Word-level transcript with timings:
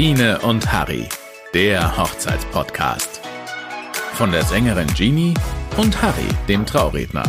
Biene 0.00 0.38
und 0.42 0.72
Harry, 0.72 1.08
der 1.52 1.98
Hochzeitspodcast. 1.98 3.20
Von 4.12 4.30
der 4.30 4.44
Sängerin 4.44 4.86
Jeannie 4.94 5.34
und 5.76 6.00
Harry, 6.00 6.28
dem 6.46 6.64
Trauredner. 6.64 7.24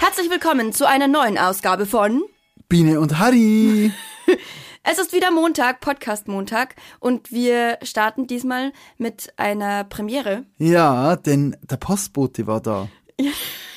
Herzlich 0.00 0.28
willkommen 0.28 0.72
zu 0.72 0.88
einer 0.88 1.06
neuen 1.06 1.38
Ausgabe 1.38 1.86
von 1.86 2.24
Biene 2.68 2.98
und 2.98 3.20
Harry. 3.20 3.92
Es 4.82 4.98
ist 4.98 5.12
wieder 5.12 5.30
Montag, 5.30 5.80
Podcast 5.80 6.26
Montag, 6.26 6.74
und 6.98 7.30
wir 7.30 7.78
starten 7.84 8.26
diesmal 8.26 8.72
mit 8.96 9.32
einer 9.36 9.84
Premiere. 9.84 10.46
Ja, 10.56 11.14
denn 11.14 11.56
der 11.62 11.76
Postbote 11.76 12.48
war 12.48 12.60
da. 12.60 12.88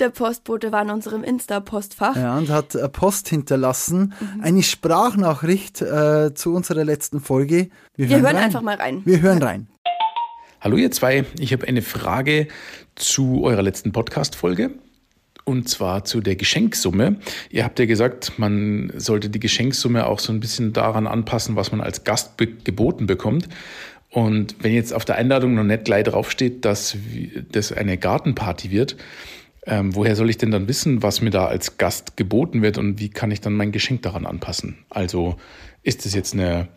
Der 0.00 0.10
Postbote 0.10 0.72
war 0.72 0.82
in 0.82 0.90
unserem 0.90 1.24
Insta-Postfach. 1.24 2.16
Ja, 2.16 2.38
und 2.38 2.50
hat 2.50 2.74
äh, 2.74 2.88
Post 2.88 3.28
hinterlassen. 3.28 4.14
Eine 4.40 4.62
Sprachnachricht 4.62 5.82
äh, 5.82 6.34
zu 6.34 6.54
unserer 6.54 6.84
letzten 6.84 7.20
Folge. 7.20 7.70
Wir 7.96 8.20
hören 8.20 8.36
einfach 8.36 8.62
mal 8.62 8.76
rein. 8.76 9.02
Wir 9.04 9.20
hören 9.20 9.42
rein. 9.42 9.68
Hallo 10.60 10.76
ihr 10.76 10.90
zwei, 10.90 11.24
ich 11.38 11.52
habe 11.52 11.66
eine 11.66 11.80
Frage 11.80 12.48
zu 12.94 13.42
eurer 13.42 13.62
letzten 13.62 13.92
Podcast-Folge. 13.92 14.72
Und 15.44 15.68
zwar 15.68 16.04
zu 16.04 16.20
der 16.20 16.36
Geschenksumme. 16.36 17.16
Ihr 17.48 17.64
habt 17.64 17.78
ja 17.78 17.86
gesagt, 17.86 18.38
man 18.38 18.92
sollte 18.94 19.30
die 19.30 19.40
Geschenksumme 19.40 20.06
auch 20.06 20.18
so 20.18 20.32
ein 20.32 20.38
bisschen 20.38 20.72
daran 20.72 21.06
anpassen, 21.06 21.56
was 21.56 21.72
man 21.72 21.80
als 21.80 22.04
Gast 22.04 22.36
be 22.36 22.46
geboten 22.46 23.06
bekommt. 23.06 23.48
Und 24.10 24.56
wenn 24.60 24.74
jetzt 24.74 24.92
auf 24.92 25.04
der 25.04 25.16
Einladung 25.16 25.54
noch 25.54 25.64
nicht 25.64 25.84
gleich 25.84 26.04
draufsteht, 26.04 26.64
dass 26.64 26.96
das 27.52 27.72
eine 27.72 27.96
Gartenparty 27.96 28.70
wird, 28.70 28.96
ähm, 29.66 29.94
woher 29.94 30.16
soll 30.16 30.30
ich 30.30 30.38
denn 30.38 30.50
dann 30.50 30.68
wissen, 30.68 31.02
was 31.02 31.20
mir 31.20 31.30
da 31.30 31.46
als 31.46 31.78
Gast 31.78 32.16
geboten 32.16 32.62
wird 32.62 32.78
und 32.78 32.98
wie 32.98 33.08
kann 33.08 33.30
ich 33.30 33.40
dann 33.40 33.52
mein 33.54 33.72
Geschenk 33.72 34.02
daran 34.02 34.26
anpassen? 34.26 34.78
Also 34.88 35.36
ist 35.82 36.06
es 36.06 36.14
jetzt 36.14 36.34
eine, 36.34 36.68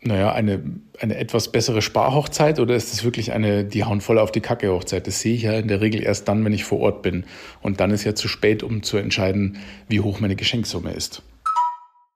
naja, 0.00 0.32
eine, 0.32 0.62
eine 0.98 1.16
etwas 1.16 1.52
bessere 1.52 1.82
Sparhochzeit 1.82 2.58
oder 2.58 2.74
ist 2.74 2.92
es 2.92 3.04
wirklich 3.04 3.32
eine, 3.32 3.64
die 3.64 3.84
hauen 3.84 4.00
voll 4.00 4.18
auf 4.18 4.32
die 4.32 4.40
Kacke 4.40 4.72
Hochzeit? 4.72 5.06
Das 5.06 5.20
sehe 5.20 5.34
ich 5.34 5.42
ja 5.42 5.52
in 5.52 5.68
der 5.68 5.80
Regel 5.80 6.02
erst 6.02 6.26
dann, 6.26 6.44
wenn 6.44 6.52
ich 6.52 6.64
vor 6.64 6.80
Ort 6.80 7.02
bin. 7.02 7.26
Und 7.60 7.80
dann 7.80 7.90
ist 7.90 8.04
ja 8.04 8.14
zu 8.14 8.28
spät, 8.28 8.62
um 8.62 8.82
zu 8.82 8.96
entscheiden, 8.96 9.58
wie 9.88 10.00
hoch 10.00 10.18
meine 10.18 10.36
Geschenksumme 10.36 10.92
ist. 10.92 11.22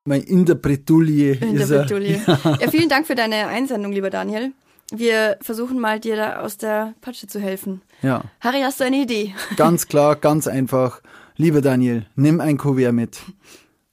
Mein 0.04 0.22
in 0.22 0.44
der 0.46 0.54
Bretouille 0.54 1.32
In 1.34 1.56
der 1.56 1.70
er. 1.70 1.78
Bretouille. 1.82 2.20
Ja, 2.26 2.70
vielen 2.70 2.88
Dank 2.88 3.06
für 3.06 3.14
deine 3.14 3.46
Einsendung, 3.48 3.92
lieber 3.92 4.10
Daniel. 4.10 4.52
Wir 4.92 5.38
versuchen 5.42 5.78
mal, 5.78 6.00
dir 6.00 6.16
da 6.16 6.40
aus 6.40 6.56
der 6.56 6.94
Patsche 7.00 7.26
zu 7.26 7.38
helfen. 7.38 7.82
Ja, 8.02 8.24
Harry, 8.40 8.62
hast 8.62 8.80
du 8.80 8.84
eine 8.84 8.96
Idee? 9.02 9.34
ganz 9.56 9.86
klar, 9.86 10.16
ganz 10.16 10.46
einfach. 10.48 11.00
Lieber 11.36 11.60
Daniel, 11.60 12.06
nimm 12.16 12.40
ein 12.40 12.56
Kuvert 12.58 12.92
mit. 12.92 13.18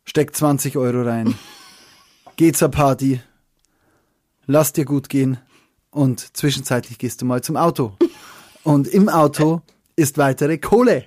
Steck 0.05 0.35
20 0.35 0.77
Euro 0.77 1.03
rein. 1.03 1.35
Geh 2.37 2.51
zur 2.51 2.69
Party. 2.69 3.19
Lass 4.45 4.73
dir 4.73 4.85
gut 4.85 5.09
gehen. 5.09 5.37
Und 5.91 6.35
zwischenzeitlich 6.37 6.97
gehst 6.99 7.21
du 7.21 7.25
mal 7.25 7.41
zum 7.41 7.57
Auto. 7.57 7.95
Und 8.63 8.87
im 8.87 9.09
Auto 9.09 9.61
ist 9.95 10.17
weitere 10.17 10.57
Kohle. 10.57 11.05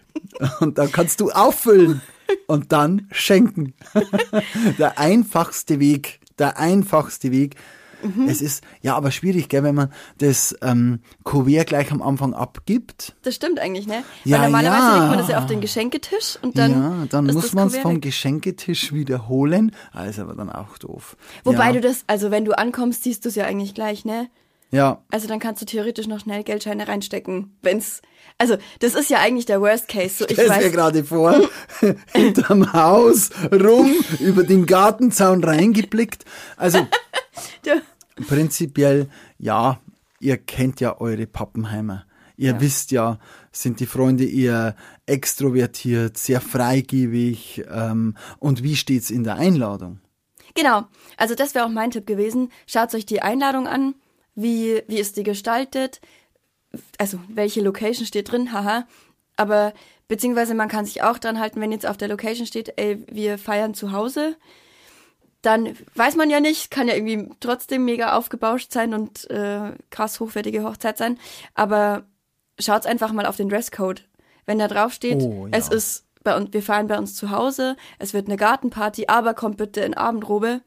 Und 0.61 0.79
da 0.79 0.87
kannst 0.87 1.21
du 1.21 1.31
auffüllen 1.31 2.03
und 2.47 2.73
dann 2.73 3.07
schenken. 3.11 3.75
Der 4.79 4.99
einfachste 4.99 5.81
Weg, 5.81 6.21
der 6.39 6.59
einfachste 6.59 7.31
Weg. 7.31 7.57
Es 8.27 8.41
ist 8.41 8.65
ja 8.81 8.97
aber 8.97 9.11
schwierig, 9.11 9.49
gell, 9.49 9.63
wenn 9.63 9.75
man 9.75 9.93
das 10.19 10.57
ähm, 10.63 11.01
Kuvert 11.23 11.67
gleich 11.67 11.93
am 11.93 12.01
Anfang 12.01 12.33
abgibt. 12.33 13.15
Das 13.23 13.35
stimmt 13.35 13.59
eigentlich, 13.59 13.87
ne? 13.87 14.05
Ja, 14.25 14.39
Weil 14.39 14.47
normalerweise 14.47 14.87
ja. 14.87 14.95
legt 14.97 15.09
man 15.09 15.19
das 15.19 15.29
ja 15.29 15.39
auf 15.39 15.47
den 15.47 15.61
Geschenketisch 15.61 16.39
und 16.41 16.57
dann. 16.57 16.71
ja, 16.71 17.07
dann 17.11 17.27
muss 17.27 17.53
man 17.53 17.69
es 17.69 17.77
vom. 17.77 18.01
Geschenketisch 18.01 18.93
wiederholen. 18.95 19.73
Ah, 19.93 20.05
ist 20.05 20.19
aber 20.19 20.35
dann 20.35 20.51
auch 20.51 20.79
doof. 20.79 21.17
Wobei 21.45 21.67
ja, 21.67 21.73
du 21.73 21.81
das, 21.83 22.05
also 22.07 22.31
wenn 22.31 22.45
du 22.45 22.57
ankommst, 22.57 23.05
siehst 23.05 23.25
du 23.25 23.29
es 23.29 23.35
ja 23.35 23.45
eigentlich 23.45 23.75
gleich, 23.75 24.05
ne? 24.05 24.31
Ja, 24.73 25.03
Also 25.11 25.27
dann 25.27 25.41
kannst 25.41 25.61
du 25.61 25.67
theoretisch 25.67 26.07
noch 26.07 26.21
schnell 26.21 26.45
Geldscheine 26.45 26.87
reinstecken, 26.87 27.57
wenn's. 27.61 28.03
Also 28.39 28.57
das 28.79 28.95
ist 28.95 29.11
ja 29.11 29.19
eigentlich 29.19 29.47
der 29.47 29.61
Worst 29.61 29.89
Case. 29.89 30.15
So, 30.19 30.27
ich 30.27 30.35
stell 30.35 30.49
mir 30.49 30.55
weiß, 30.55 30.73
gerade 30.73 31.05
vor, 31.05 31.41
hinterm 32.13 32.73
Haus 32.73 33.31
rum, 33.53 33.93
über 34.21 34.45
den 34.45 34.67
Gartenzaun 34.67 35.43
reingeblickt. 35.43 36.25
Also 36.57 36.87
prinzipiell, 38.29 39.09
ja, 39.39 39.81
ihr 40.21 40.39
kennt 40.39 40.81
ja 40.81 41.01
eure 41.01 41.27
Pappenheimer. 41.27 42.05
Ihr 42.37 42.59
wisst 42.61 42.91
ja, 42.91 43.19
sind 43.53 43.81
die 43.81 43.87
Freunde 43.87 44.25
eher 44.25 44.75
extrovertiert, 45.05 46.17
sehr 46.17 46.41
freigebig 46.41 47.65
ähm, 47.71 48.17
und 48.39 48.63
wie 48.63 48.77
steht's 48.77 49.11
in 49.11 49.25
der 49.25 49.35
Einladung? 49.37 50.01
genau. 50.55 50.85
Also 51.17 51.35
das 51.35 51.55
wäre 51.55 51.67
auch 51.67 51.71
mein 51.71 51.91
Tipp 51.91 52.07
gewesen. 52.07 52.51
Schaut 52.67 52.95
euch 52.95 53.05
die 53.05 53.23
Einladung 53.23 53.67
an. 53.67 53.95
Wie 54.43 54.83
wie 54.89 54.99
ist 54.99 55.17
die 55.17 55.23
gestaltet? 55.23 56.01
Also 56.99 57.19
welche 57.29 57.61
Location 57.61 58.07
steht 58.07 58.31
drin? 58.31 58.53
Haha. 58.53 58.87
Aber 59.37 59.73
beziehungsweise 60.09 60.55
man 60.55 60.69
kann 60.69 60.85
sich 60.85 61.03
auch 61.03 61.19
dran 61.19 61.39
halten, 61.41 61.61
wenn 61.61 61.73
jetzt 61.73 61.87
auf 61.87 61.97
der 61.97 62.09
Location 62.09 62.47
steht, 62.47 62.75
ey, 62.77 63.03
wir 63.11 63.39
feiern 63.39 63.75
zu 63.75 63.93
Hause. 63.93 64.37
dann 65.43 65.75
weiß 65.95 66.17
man 66.17 66.29
ja 66.29 66.39
nicht, 66.41 66.71
kann 66.71 66.87
ja 66.89 66.95
irgendwie 66.95 67.29
trotzdem 67.41 67.85
mega 67.87 68.13
aufgebauscht 68.17 68.73
sein 68.73 68.93
und 68.93 69.29
äh, 69.31 69.73
krass 69.91 70.21
hochwertige 70.21 70.63
Hochzeit 70.65 70.99
sein. 70.99 71.19
Aber 71.55 72.05
schaut's 72.59 72.85
einfach 72.87 73.13
mal 73.13 73.25
auf 73.27 73.37
den 73.37 73.49
Dresscode. 73.49 74.07
Wenn 74.45 74.59
da 74.59 74.69
drauf 74.69 74.93
steht, 74.93 75.23
Oh, 75.23 75.47
ja. 75.47 75.57
es 75.57 75.69
ist 75.69 76.05
bei 76.23 76.37
uns, 76.37 76.53
wir 76.53 76.63
feiern 76.63 76.89
bei 76.89 76.99
uns 76.99 77.15
zu 77.17 77.31
Hause, 77.31 77.77
es 77.99 78.13
wird 78.13 78.27
eine 78.27 78.37
Gartenparty, 78.37 79.07
aber 79.09 79.33
kommt 79.33 79.57
bitte 79.57 79.81
in 79.81 79.95
Abendrobe. 79.95 80.61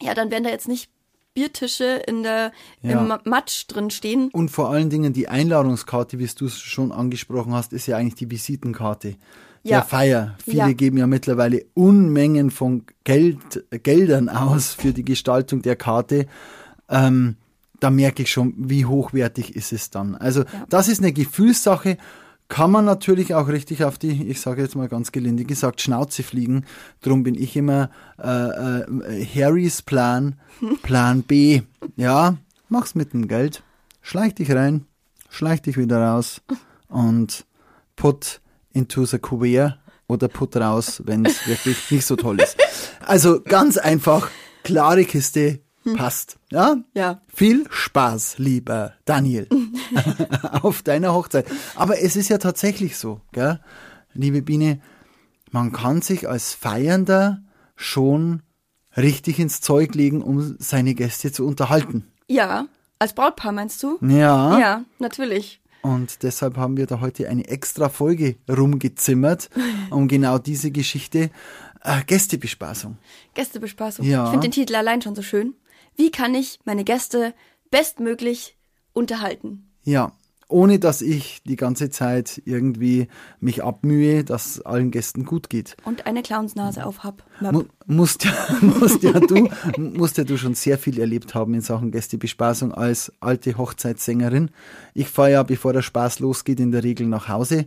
Ja, 0.00 0.14
dann 0.14 0.30
werden 0.30 0.44
da 0.44 0.50
jetzt 0.50 0.68
nicht 0.68 0.90
Biertische 1.38 2.02
in 2.08 2.24
der 2.24 2.50
Ja. 2.82 3.00
im 3.00 3.06
Ma- 3.08 3.20
Matsch 3.24 3.66
drin 3.68 3.90
stehen. 3.90 4.28
Und 4.32 4.50
vor 4.50 4.70
allen 4.70 4.90
Dingen 4.90 5.12
die 5.12 5.28
Einladungskarte, 5.28 6.18
wie 6.18 6.26
du 6.26 6.46
es 6.46 6.58
schon 6.58 6.90
angesprochen 6.90 7.52
hast, 7.54 7.72
ist 7.72 7.86
ja 7.86 7.96
eigentlich 7.96 8.16
die 8.16 8.28
Visitenkarte 8.30 9.10
Ja. 9.62 9.78
der 9.78 9.82
Feier. 9.84 10.34
Viele 10.44 10.56
Ja. 10.58 10.72
geben 10.72 10.98
ja 10.98 11.06
mittlerweile 11.06 11.64
Unmengen 11.74 12.50
von 12.50 12.82
Geld, 13.04 13.64
Geldern 13.84 14.28
aus 14.28 14.72
für 14.74 14.92
die 14.92 15.04
Gestaltung 15.04 15.62
der 15.62 15.76
Karte. 15.76 16.26
Ähm, 16.88 17.36
da 17.78 17.90
merke 17.90 18.24
ich 18.24 18.30
schon, 18.32 18.54
wie 18.56 18.84
hochwertig 18.86 19.54
ist 19.54 19.72
es 19.72 19.90
dann. 19.90 20.16
Also 20.16 20.42
das 20.68 20.88
ist 20.88 20.98
eine 21.00 21.12
Gefühlssache. 21.12 21.98
Kann 22.48 22.70
man 22.70 22.86
natürlich 22.86 23.34
auch 23.34 23.48
richtig 23.48 23.84
auf 23.84 23.98
die, 23.98 24.26
ich 24.28 24.40
sage 24.40 24.62
jetzt 24.62 24.74
mal 24.74 24.88
ganz 24.88 25.12
gelinde 25.12 25.44
gesagt, 25.44 25.82
Schnauze 25.82 26.22
fliegen. 26.22 26.64
Drum 27.02 27.22
bin 27.22 27.34
ich 27.34 27.54
immer 27.56 27.90
äh, 28.18 28.80
äh, 28.80 29.26
Harrys 29.26 29.82
Plan, 29.82 30.40
Plan 30.82 31.22
B. 31.22 31.60
Ja, 31.96 32.38
mach's 32.70 32.94
mit 32.94 33.12
dem 33.12 33.28
Geld. 33.28 33.62
Schleich 34.00 34.34
dich 34.34 34.50
rein, 34.52 34.86
schleich 35.28 35.60
dich 35.60 35.76
wieder 35.76 36.00
raus 36.00 36.40
und 36.88 37.44
put 37.96 38.40
into 38.72 39.04
the 39.04 39.18
Kuvert 39.18 39.78
oder 40.06 40.28
put 40.28 40.56
raus, 40.56 41.02
wenn 41.04 41.26
es 41.26 41.46
wirklich 41.46 41.90
nicht 41.90 42.06
so 42.06 42.16
toll 42.16 42.40
ist. 42.40 42.56
Also 43.04 43.42
ganz 43.42 43.76
einfach, 43.76 44.30
klare 44.64 45.04
Kiste, 45.04 45.60
passt. 45.94 46.38
Ja? 46.50 46.76
Ja. 46.94 47.20
Viel 47.32 47.66
Spaß, 47.70 48.38
lieber 48.38 48.94
Daniel, 49.04 49.48
auf 50.62 50.82
deiner 50.82 51.14
Hochzeit. 51.14 51.46
Aber 51.76 52.00
es 52.00 52.16
ist 52.16 52.28
ja 52.28 52.38
tatsächlich 52.38 52.96
so, 52.96 53.20
gell? 53.32 53.60
liebe 54.14 54.42
Biene, 54.42 54.80
man 55.50 55.72
kann 55.72 56.02
sich 56.02 56.28
als 56.28 56.54
Feiernder 56.54 57.42
schon 57.76 58.42
richtig 58.96 59.38
ins 59.38 59.60
Zeug 59.60 59.94
legen, 59.94 60.22
um 60.22 60.56
seine 60.58 60.94
Gäste 60.94 61.32
zu 61.32 61.46
unterhalten. 61.46 62.04
Ja, 62.26 62.66
als 62.98 63.14
Brautpaar 63.14 63.52
meinst 63.52 63.82
du? 63.82 63.98
Ja. 64.02 64.58
Ja, 64.58 64.84
natürlich. 64.98 65.60
Und 65.82 66.22
deshalb 66.24 66.56
haben 66.56 66.76
wir 66.76 66.86
da 66.86 67.00
heute 67.00 67.28
eine 67.28 67.46
extra 67.46 67.88
Folge 67.88 68.36
rumgezimmert, 68.50 69.48
um 69.90 70.08
genau 70.08 70.38
diese 70.38 70.70
Geschichte, 70.70 71.30
äh, 71.82 72.02
Gästebespaßung. 72.04 72.98
Gästebespaßung. 73.34 74.04
Ja. 74.04 74.24
Ich 74.24 74.30
finde 74.30 74.48
den 74.48 74.52
Titel 74.52 74.74
allein 74.74 75.00
schon 75.00 75.14
so 75.14 75.22
schön. 75.22 75.54
Wie 75.98 76.12
kann 76.12 76.32
ich 76.36 76.60
meine 76.64 76.84
Gäste 76.84 77.34
bestmöglich 77.72 78.56
unterhalten? 78.92 79.68
Ja, 79.82 80.12
ohne 80.46 80.78
dass 80.78 81.02
ich 81.02 81.42
die 81.42 81.56
ganze 81.56 81.90
Zeit 81.90 82.40
irgendwie 82.44 83.08
mich 83.40 83.64
abmühe, 83.64 84.22
dass 84.22 84.60
allen 84.60 84.92
Gästen 84.92 85.24
gut 85.24 85.50
geht. 85.50 85.76
Und 85.84 86.06
eine 86.06 86.22
Clownsnase 86.22 86.86
auf 86.86 87.02
hab. 87.02 87.24
Mu 87.40 87.64
musst, 87.86 88.24
ja, 88.24 88.32
musst, 88.60 89.02
ja 89.02 89.18
du, 89.18 89.48
musst 89.76 90.18
ja 90.18 90.22
du 90.22 90.38
schon 90.38 90.54
sehr 90.54 90.78
viel 90.78 91.00
erlebt 91.00 91.34
haben 91.34 91.52
in 91.52 91.62
Sachen 91.62 91.90
Gästebespaßung 91.90 92.72
als 92.72 93.12
alte 93.18 93.58
Hochzeitssängerin. 93.58 94.52
Ich 94.94 95.08
fahre 95.08 95.32
ja, 95.32 95.42
bevor 95.42 95.72
der 95.72 95.82
Spaß 95.82 96.20
losgeht, 96.20 96.60
in 96.60 96.70
der 96.70 96.84
Regel 96.84 97.08
nach 97.08 97.28
Hause. 97.28 97.66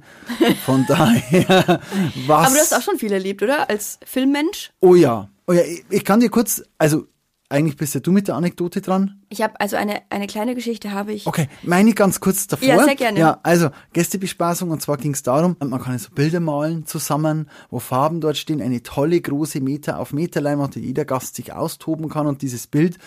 Von 0.65 0.85
daher, 0.87 1.81
was... 2.27 2.47
Aber 2.47 2.55
du 2.55 2.61
hast 2.61 2.73
auch 2.73 2.81
schon 2.81 2.97
viel 2.97 3.11
erlebt, 3.11 3.43
oder? 3.43 3.69
Als 3.69 3.99
Filmmensch? 4.05 4.71
Oh 4.79 4.95
ja, 4.95 5.29
oh 5.47 5.51
ja, 5.51 5.63
ich, 5.63 5.83
ich 5.89 6.05
kann 6.05 6.21
dir 6.21 6.29
kurz, 6.29 6.63
also 6.77 7.07
eigentlich 7.51 7.77
bist 7.77 7.93
ja 7.93 7.99
du 7.99 8.11
mit 8.11 8.27
der 8.27 8.35
Anekdote 8.35 8.81
dran. 8.81 9.21
Ich 9.29 9.41
habe 9.41 9.59
also 9.59 9.75
eine, 9.75 10.01
eine 10.09 10.27
kleine 10.27 10.55
Geschichte 10.55 10.91
habe 10.91 11.13
ich. 11.13 11.27
Okay, 11.27 11.47
meine 11.63 11.93
ganz 11.93 12.19
kurz 12.19 12.47
davor. 12.47 12.67
Ja, 12.67 12.83
sehr 12.83 12.95
gerne. 12.95 13.19
Ja, 13.19 13.39
also 13.43 13.69
Gästebespaßung 13.93 14.71
und 14.71 14.81
zwar 14.81 14.97
ging 14.97 15.13
es 15.13 15.23
darum, 15.23 15.55
man 15.59 15.81
kann 15.81 15.97
so 15.99 16.09
Bilder 16.11 16.39
malen 16.39 16.85
zusammen, 16.85 17.49
wo 17.69 17.79
Farben 17.79 18.21
dort 18.21 18.37
stehen, 18.37 18.61
eine 18.61 18.83
tolle 18.83 19.19
große 19.19 19.61
Meter 19.61 19.99
auf 19.99 20.13
Meter 20.13 20.41
Leinwand, 20.41 20.75
wo 20.75 20.79
jeder 20.79 21.05
Gast 21.05 21.35
sich 21.35 21.53
austoben 21.53 22.09
kann 22.09 22.27
und 22.27 22.41
dieses 22.41 22.67
Bild 22.67 22.97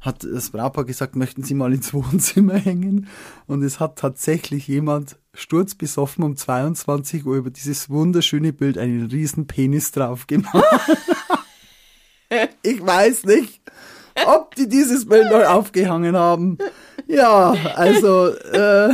hat 0.00 0.24
das 0.24 0.50
Brautpaar 0.50 0.84
gesagt, 0.84 1.14
möchten 1.14 1.42
Sie 1.42 1.54
mal 1.54 1.74
ins 1.74 1.92
Wohnzimmer 1.92 2.54
hängen? 2.58 3.08
Und 3.46 3.62
es 3.62 3.80
hat 3.80 3.96
tatsächlich 3.96 4.66
jemand 4.66 5.18
sturzbesoffen 5.34 6.24
um 6.24 6.36
22 6.36 7.26
Uhr 7.26 7.36
über 7.36 7.50
dieses 7.50 7.90
wunderschöne 7.90 8.52
Bild 8.52 8.78
einen 8.78 9.06
riesen 9.06 9.46
Penis 9.46 9.92
drauf 9.92 10.26
gemacht. 10.26 10.64
ich 12.62 12.84
weiß 12.84 13.24
nicht, 13.24 13.60
ob 14.26 14.54
die 14.54 14.68
dieses 14.68 15.08
Bild 15.08 15.30
noch 15.30 15.44
aufgehangen 15.46 16.16
haben. 16.16 16.58
Ja, 17.06 17.54
also 17.74 18.28
äh, 18.28 18.92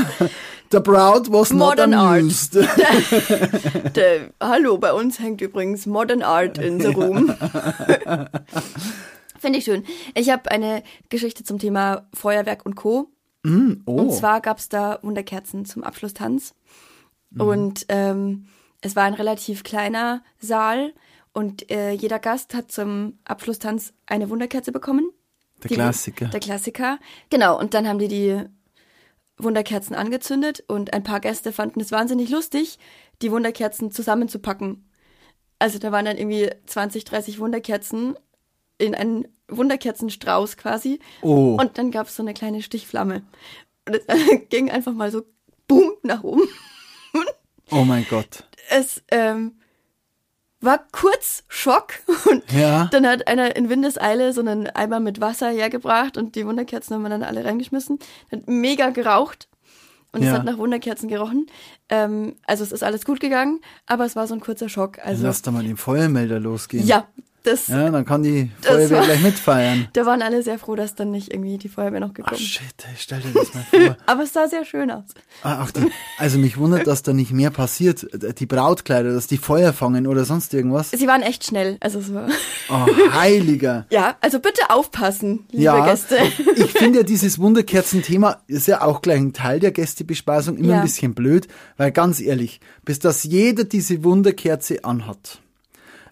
the 0.72 0.80
Proud 0.80 1.30
was 1.30 1.52
Modern 1.52 1.90
not 1.90 1.98
Art. 2.00 2.18
amused. 2.20 2.54
Der, 3.94 4.30
hallo, 4.40 4.78
bei 4.78 4.92
uns 4.92 5.18
hängt 5.18 5.40
übrigens 5.40 5.86
Modern 5.86 6.22
Art 6.22 6.58
in 6.58 6.80
the 6.80 6.88
Room. 6.88 7.34
Finde 9.38 9.58
ich 9.58 9.64
schön. 9.64 9.84
Ich 10.14 10.30
habe 10.30 10.50
eine 10.50 10.82
Geschichte 11.08 11.44
zum 11.44 11.58
Thema 11.58 12.06
Feuerwerk 12.14 12.64
und 12.64 12.74
Co. 12.74 13.10
Und 13.44 13.82
Oh, 13.86 14.10
zwar 14.10 14.40
gab 14.40 14.58
es 14.58 14.68
da 14.68 14.98
Wunderkerzen 15.02 15.64
zum 15.66 15.84
Abschlusstanz. 15.84 16.54
Mhm. 17.30 17.40
Und 17.40 17.86
ähm, 17.90 18.46
es 18.80 18.96
war 18.96 19.04
ein 19.04 19.14
relativ 19.14 19.62
kleiner 19.62 20.22
Saal 20.40 20.92
und 21.36 21.70
äh, 21.70 21.90
jeder 21.92 22.18
Gast 22.18 22.54
hat 22.54 22.72
zum 22.72 23.18
Abschlusstanz 23.24 23.92
eine 24.06 24.30
Wunderkerze 24.30 24.72
bekommen. 24.72 25.10
der 25.62 25.68
Die- 25.68 25.74
Klassiker. 25.74 26.26
Der 26.28 26.40
Klassiker. 26.40 26.98
Genau, 27.28 27.58
und 27.58 27.74
dann 27.74 27.86
haben 27.86 27.98
die 27.98 28.08
die 28.08 28.42
Wunderkerzen 29.36 29.94
angezündet 29.94 30.64
und 30.66 30.94
ein 30.94 31.02
paar 31.02 31.20
Gäste 31.20 31.52
fanden 31.52 31.80
es 31.80 31.92
wahnsinnig 31.92 32.30
lustig, 32.30 32.78
die 33.20 33.30
Wunderkerzen 33.30 33.90
zusammenzupacken. 33.92 34.88
Also 35.58 35.78
da 35.78 35.92
waren 35.92 36.06
dann 36.06 36.16
irgendwie 36.16 36.50
20, 36.66 37.04
30 37.04 37.38
Wunderkerzen 37.38 38.16
in 38.78 38.94
einen 38.94 39.28
Wunderkerzenstrauß 39.48 40.56
quasi. 40.56 41.00
Oh. 41.20 41.56
Und 41.60 41.76
dann 41.76 41.90
gab 41.90 42.06
es 42.06 42.16
so 42.16 42.22
eine 42.22 42.32
kleine 42.32 42.62
Stichflamme. 42.62 43.22
Und 43.86 43.94
es 43.96 44.06
ging 44.48 44.70
einfach 44.70 44.94
mal 44.94 45.10
so 45.10 45.22
boom 45.68 45.92
nach 46.02 46.22
oben. 46.24 46.48
Oh 47.70 47.84
mein 47.84 48.06
Gott. 48.08 48.44
Es 48.70 49.02
ähm, 49.10 49.58
war 50.66 50.80
kurz 50.92 51.44
Schock 51.48 51.94
und 52.30 52.42
Ja. 52.52 52.88
dann 52.92 53.06
hat 53.06 53.26
einer 53.28 53.56
in 53.56 53.70
Windeseile 53.70 54.34
so 54.34 54.42
einen 54.42 54.66
Eimer 54.68 55.00
mit 55.00 55.20
Wasser 55.22 55.48
hergebracht 55.48 56.18
und 56.18 56.34
die 56.34 56.46
Wunderkerzen 56.46 56.94
haben 56.94 57.02
wir 57.02 57.08
dann 57.08 57.22
alle 57.22 57.44
reingeschmissen. 57.44 57.98
Hat 58.30 58.46
mega 58.46 58.90
geraucht 58.90 59.48
und 60.12 60.20
es 60.22 60.26
Ja. 60.28 60.34
hat 60.34 60.44
nach 60.44 60.58
Wunderkerzen 60.58 61.08
gerochen. 61.08 61.46
Ähm, 61.88 62.34
also 62.46 62.64
es 62.64 62.72
ist 62.72 62.82
alles 62.82 63.04
gut 63.04 63.20
gegangen, 63.20 63.60
aber 63.86 64.04
es 64.04 64.16
war 64.16 64.26
so 64.26 64.34
ein 64.34 64.40
kurzer 64.40 64.68
Schock. 64.68 64.98
Also 65.04 65.22
Lass 65.24 65.42
da 65.42 65.50
mal 65.52 65.62
den 65.62 65.76
Feuermelder 65.76 66.40
losgehen. 66.40 66.86
ja, 66.86 67.06
das, 67.44 67.68
Ja, 67.68 67.88
dann 67.90 68.04
kann 68.04 68.24
die 68.24 68.50
Feuerwehr 68.60 68.90
war- 68.98 69.04
gleich 69.04 69.22
mitfeiern. 69.22 69.86
da 69.92 70.04
waren 70.04 70.20
alle 70.20 70.42
sehr 70.42 70.58
froh, 70.58 70.74
dass 70.74 70.96
dann 70.96 71.12
nicht 71.12 71.32
irgendwie 71.32 71.58
die 71.58 71.68
Feuerwehr 71.68 72.00
noch 72.00 72.10
Ach 72.10 72.14
gekommen 72.14 72.34
ist. 72.40 72.42
shit, 72.48 72.64
ey, 72.82 72.94
stell 72.98 73.20
dir 73.20 73.32
das 73.32 73.54
mal 73.54 73.64
vor. 73.70 73.96
Aber 74.06 74.24
es 74.24 74.32
sah 74.32 74.48
sehr 74.48 74.64
schön 74.64 74.90
aus. 74.90 75.04
Ah, 75.44 75.62
auch 75.62 75.70
die, 75.70 75.88
also 76.18 76.38
mich 76.40 76.56
wundert, 76.58 76.88
dass 76.88 77.04
da 77.04 77.12
nicht 77.12 77.30
mehr 77.30 77.50
passiert. 77.50 78.04
Die 78.40 78.46
Brautkleider, 78.46 79.12
dass 79.14 79.28
die 79.28 79.36
Feuer 79.38 79.72
fangen 79.72 80.08
oder 80.08 80.24
sonst 80.24 80.52
irgendwas. 80.54 80.90
Sie 80.90 81.06
waren 81.06 81.22
echt 81.22 81.44
schnell. 81.46 81.76
Also 81.78 82.00
es 82.00 82.12
war 82.12 82.26
Oh, 82.68 82.84
heiliger. 83.12 83.86
ja, 83.90 84.16
also 84.20 84.40
bitte 84.40 84.62
aufpassen, 84.70 85.44
liebe 85.52 85.62
Ja, 85.62 85.86
Gäste. 85.86 86.16
ich 86.56 86.72
finde 86.72 86.98
ja 86.98 87.04
dieses 87.04 87.38
Wunderkerzen-Thema 87.38 88.40
ist 88.48 88.66
ja 88.66 88.82
auch 88.82 89.02
gleich 89.02 89.20
ein 89.20 89.32
Teil 89.32 89.60
der 89.60 89.70
Gästebespaßung, 89.70 90.56
immer 90.56 90.70
Ja. 90.70 90.76
ein 90.78 90.82
bisschen 90.82 91.14
blöd, 91.14 91.46
weil 91.76 91.92
ganz 91.92 92.20
ehrlich, 92.20 92.60
bis 92.84 92.98
dass 92.98 93.24
jeder 93.24 93.64
diese 93.64 94.02
Wunderkerze 94.04 94.84
anhat. 94.84 95.40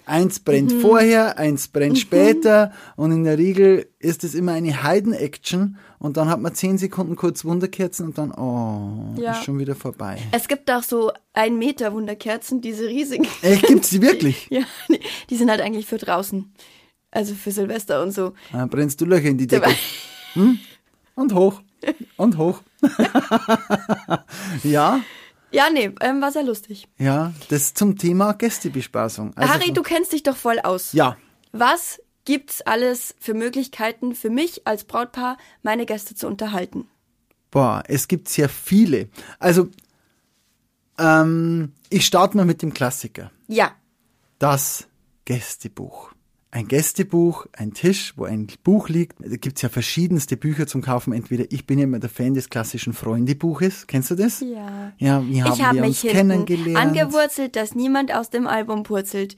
Eins 0.06 0.38
brennt 0.38 0.70
Mhm. 0.74 0.80
vorher, 0.82 1.38
eins 1.38 1.68
brennt 1.68 1.98
später 1.98 2.72
und 2.94 3.10
in 3.10 3.24
der 3.24 3.38
Regel 3.38 3.86
ist 3.98 4.22
es 4.22 4.34
immer 4.34 4.52
eine 4.52 4.82
Heiden-Action 4.82 5.78
und 5.98 6.18
dann 6.18 6.28
hat 6.28 6.42
man 6.42 6.54
zehn 6.54 6.76
Sekunden 6.76 7.16
kurz 7.16 7.42
Wunderkerzen 7.46 8.08
und 8.08 8.18
dann, 8.18 8.30
oh, 8.32 9.14
Ja. 9.18 9.32
ist 9.32 9.44
schon 9.44 9.58
wieder 9.58 9.74
vorbei. 9.74 10.18
Es 10.30 10.46
gibt 10.46 10.70
auch 10.70 10.82
so 10.82 11.10
ein 11.32 11.56
Meter 11.56 11.94
Wunderkerzen, 11.94 12.60
diese 12.60 12.86
riesigen. 12.86 13.26
Echt, 13.40 13.66
gibt's 13.66 13.88
die 13.88 14.02
wirklich? 14.02 14.46
Ja, 14.50 14.64
die, 14.90 15.00
die 15.30 15.36
sind 15.36 15.48
halt 15.50 15.62
eigentlich 15.62 15.86
für 15.86 15.96
draußen. 15.96 16.52
Also 17.10 17.34
für 17.34 17.50
Silvester 17.52 18.02
und 18.02 18.10
so. 18.12 18.34
Dann 18.52 18.68
brennst 18.68 19.00
du 19.00 19.06
Löcher 19.06 19.28
in 19.28 19.38
die 19.38 19.46
Decke. 19.46 19.70
Hm? 20.34 20.58
Und 21.14 21.32
hoch. 21.32 21.62
Und 22.16 22.36
hoch. 22.36 22.60
ja, 24.64 25.00
Ja, 25.54 25.70
nee, 25.70 25.90
ähm, 26.00 26.20
war 26.20 26.32
sehr 26.32 26.42
lustig. 26.42 26.88
ja, 26.98 27.32
das 27.48 27.74
zum 27.74 27.96
Thema 27.96 28.32
Gästebespaßung. 28.32 29.36
Also 29.36 29.52
Harry, 29.54 29.72
du 29.72 29.82
kennst 29.82 30.12
dich 30.12 30.22
doch 30.24 30.36
voll 30.36 30.58
aus. 30.58 30.92
Ja, 30.92 31.16
Was 31.52 32.00
gibt's 32.24 32.60
alles 32.62 33.14
für 33.20 33.34
Möglichkeiten 33.34 34.14
für 34.14 34.30
mich 34.30 34.66
als 34.66 34.84
Brautpaar, 34.84 35.36
meine 35.62 35.86
Gäste 35.86 36.14
zu 36.14 36.26
unterhalten? 36.26 36.88
boah, 37.50 37.84
es 37.86 38.08
gibt 38.08 38.28
sehr 38.28 38.48
viele. 38.48 39.08
Also, 39.38 39.68
ähm, 40.98 41.72
ich 41.88 42.04
starte 42.06 42.36
mal 42.36 42.44
mit 42.46 42.62
dem 42.62 42.74
Klassiker. 42.74 43.30
Ja, 43.46 43.72
Das 44.40 44.88
Gästebuch. 45.24 46.12
Ein 46.54 46.68
Gästebuch, 46.68 47.46
ein 47.52 47.74
Tisch, 47.74 48.12
wo 48.16 48.26
ein 48.26 48.46
Buch 48.62 48.88
liegt. 48.88 49.16
Da 49.18 49.34
gibt's 49.36 49.60
ja 49.62 49.68
verschiedenste 49.68 50.36
Bücher 50.36 50.68
zum 50.68 50.82
Kaufen. 50.82 51.12
Entweder 51.12 51.46
ich 51.50 51.66
bin 51.66 51.78
ja 51.80 51.84
immer 51.84 51.98
der 51.98 52.08
Fan 52.10 52.34
des 52.34 52.48
klassischen 52.48 52.92
Freundebuches. 52.92 53.88
Kennst 53.88 54.12
du 54.12 54.14
das? 54.14 54.38
Ja. 54.38 54.92
Ja, 54.98 55.20
wie 55.26 55.42
haben 55.42 55.52
ich 55.52 55.62
habe 55.64 55.74
wir 55.74 55.80
mich 55.82 56.04
uns 56.04 56.12
kennengelernt? 56.12 56.76
angewurzelt, 56.78 57.56
dass 57.56 57.74
niemand 57.74 58.14
aus 58.14 58.30
dem 58.30 58.46
Album 58.46 58.84
purzelt. 58.84 59.36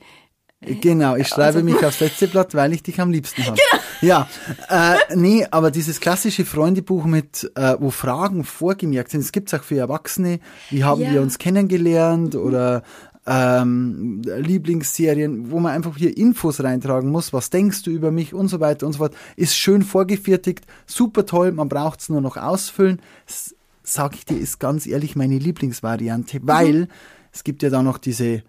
Genau, 0.61 1.17
ich 1.17 1.29
schreibe 1.29 1.59
Also- 1.59 1.63
mich 1.63 1.83
aufs 1.87 2.01
letzte 2.01 2.29
Blatt, 2.29 2.55
weil 2.55 2.75
ich 2.75 2.83
dich 2.83 3.01
am 3.01 3.11
liebsten 3.11 3.47
habe. 3.47 3.57
Ja, 4.03 4.29
äh, 4.69 4.97
nee, 5.15 5.47
aber 5.51 5.71
dieses 5.71 6.01
klassische 6.01 6.45
Freundebuch 6.45 7.07
mit, 7.07 7.51
äh, 7.55 7.77
wo 7.79 7.89
Fragen 7.91 8.45
vorgemerkt 8.45 9.11
sind, 9.11 9.21
es 9.21 9.33
gibt's 9.33 9.55
auch 9.55 9.63
für 9.63 9.79
Erwachsene, 9.79 10.41
wie 10.69 10.85
haben 10.85 11.01
Ja. 11.01 11.13
wir 11.13 11.23
uns 11.23 11.39
kennengelernt 11.39 12.35
oder 12.37 12.83
ähm, 13.27 14.23
Lieblingsserien, 14.23 15.51
wo 15.51 15.59
man 15.61 15.73
einfach 15.73 15.97
hier 15.97 16.17
Infos 16.17 16.63
reintragen 16.63 17.11
muss, 17.11 17.33
was 17.33 17.51
denkst 17.51 17.83
du 17.83 17.91
über 17.91 18.11
mich 18.11 18.35
und 18.35 18.49
so 18.49 18.61
weiter 18.61 18.87
und 18.87 18.93
so 18.93 18.99
fort, 18.99 19.15
ist 19.37 19.57
schön 19.57 19.83
vorgefertigt, 19.83 20.65
super 20.87 21.27
toll, 21.27 21.53
man 21.53 21.69
braucht's 21.69 22.09
nur 22.09 22.21
noch 22.21 22.37
ausfüllen. 22.37 23.01
S 23.27 23.55
sag 23.83 24.17
ich 24.17 24.25
dir, 24.25 24.37
ist 24.37 24.59
ganz 24.59 24.87
ehrlich 24.87 25.15
meine 25.15 25.39
Lieblingsvariante, 25.39 26.41
weil 26.43 26.89
es 27.33 27.45
gibt 27.45 27.63
ja 27.63 27.71
da 27.71 27.83
noch 27.83 27.99
diese 27.99 28.43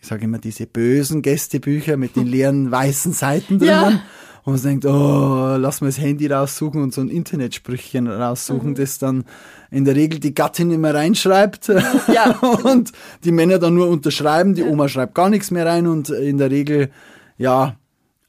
ich 0.00 0.06
sage 0.06 0.24
immer, 0.24 0.38
diese 0.38 0.66
bösen 0.66 1.22
Gästebücher 1.22 1.96
mit 1.96 2.14
den 2.14 2.26
leeren 2.26 2.70
weißen 2.70 3.12
Seiten 3.12 3.58
drinnen. 3.58 3.94
Ja. 3.96 4.02
Und 4.48 4.54
man 4.54 4.62
denkt, 4.62 4.86
oh, 4.86 5.56
lass 5.58 5.82
mal 5.82 5.88
das 5.88 6.00
Handy 6.00 6.26
raussuchen 6.26 6.82
und 6.82 6.94
so 6.94 7.02
ein 7.02 7.10
Internetsprüchchen 7.10 8.06
raussuchen, 8.08 8.74
das 8.74 8.98
dann 8.98 9.24
in 9.70 9.84
der 9.84 9.94
Regel 9.94 10.20
die 10.20 10.32
Gattin 10.32 10.70
immer 10.70 10.94
reinschreibt. 10.94 11.68
Ja. 12.08 12.30
und 12.64 12.92
die 13.24 13.30
Männer 13.32 13.58
dann 13.58 13.74
nur 13.74 13.88
unterschreiben, 13.90 14.54
die 14.54 14.62
Oma 14.62 14.88
schreibt 14.88 15.14
gar 15.14 15.28
nichts 15.28 15.50
mehr 15.50 15.66
rein 15.66 15.86
und 15.86 16.08
in 16.08 16.38
der 16.38 16.50
Regel, 16.50 16.88
ja, 17.36 17.76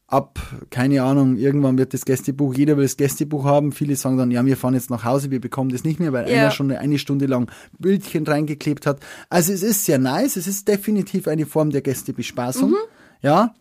ab, 0.08 0.38
keine 0.68 1.02
Ahnung, 1.02 1.36
irgendwann 1.38 1.78
wird 1.78 1.94
das 1.94 2.04
Gästebuch, 2.04 2.52
jeder 2.54 2.76
will 2.76 2.84
das 2.84 2.98
Gästebuch 2.98 3.44
haben. 3.44 3.72
Viele 3.72 3.96
sagen 3.96 4.18
dann, 4.18 4.30
ja, 4.30 4.44
wir 4.44 4.58
fahren 4.58 4.74
jetzt 4.74 4.90
nach 4.90 5.04
Hause, 5.04 5.30
wir 5.30 5.40
bekommen 5.40 5.70
das 5.70 5.84
nicht 5.84 6.00
mehr, 6.00 6.12
weil 6.12 6.28
Ja. 6.28 6.42
einer 6.42 6.50
schon 6.50 6.70
eine 6.70 6.98
Stunde 6.98 7.24
lang 7.24 7.50
Bildchen 7.78 8.26
reingeklebt 8.26 8.84
hat. 8.86 9.00
Also 9.30 9.54
es 9.54 9.62
ist 9.62 9.86
sehr 9.86 9.98
nice, 9.98 10.36
es 10.36 10.46
ist 10.46 10.68
definitiv 10.68 11.28
eine 11.28 11.46
Form 11.46 11.70
der 11.70 11.80
Gästebespaßung. 11.80 12.74
Ja, 13.22 13.54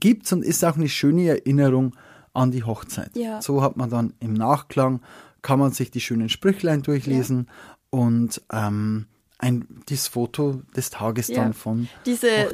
gibt's 0.00 0.32
und 0.32 0.44
ist 0.44 0.64
auch 0.64 0.76
eine 0.76 0.88
schöne 0.88 1.28
Erinnerung 1.28 1.94
an 2.32 2.50
die 2.50 2.64
Hochzeit. 2.64 3.10
Ja. 3.16 3.40
So 3.40 3.62
hat 3.62 3.76
man 3.76 3.90
dann 3.90 4.14
im 4.20 4.32
Nachklang, 4.34 5.00
kann 5.42 5.58
man 5.58 5.72
sich 5.72 5.90
die 5.90 6.00
schönen 6.00 6.28
Sprüchlein 6.28 6.82
durchlesen 6.82 7.48
und 7.90 8.42
ähm, 8.52 9.06
ein, 9.38 9.66
das 9.86 10.08
Foto 10.08 10.62
des 10.76 10.90
Tages 10.90 11.28
Ja. 11.28 11.42
dann 11.42 11.54
von 11.54 11.88
Diese, 12.06 12.48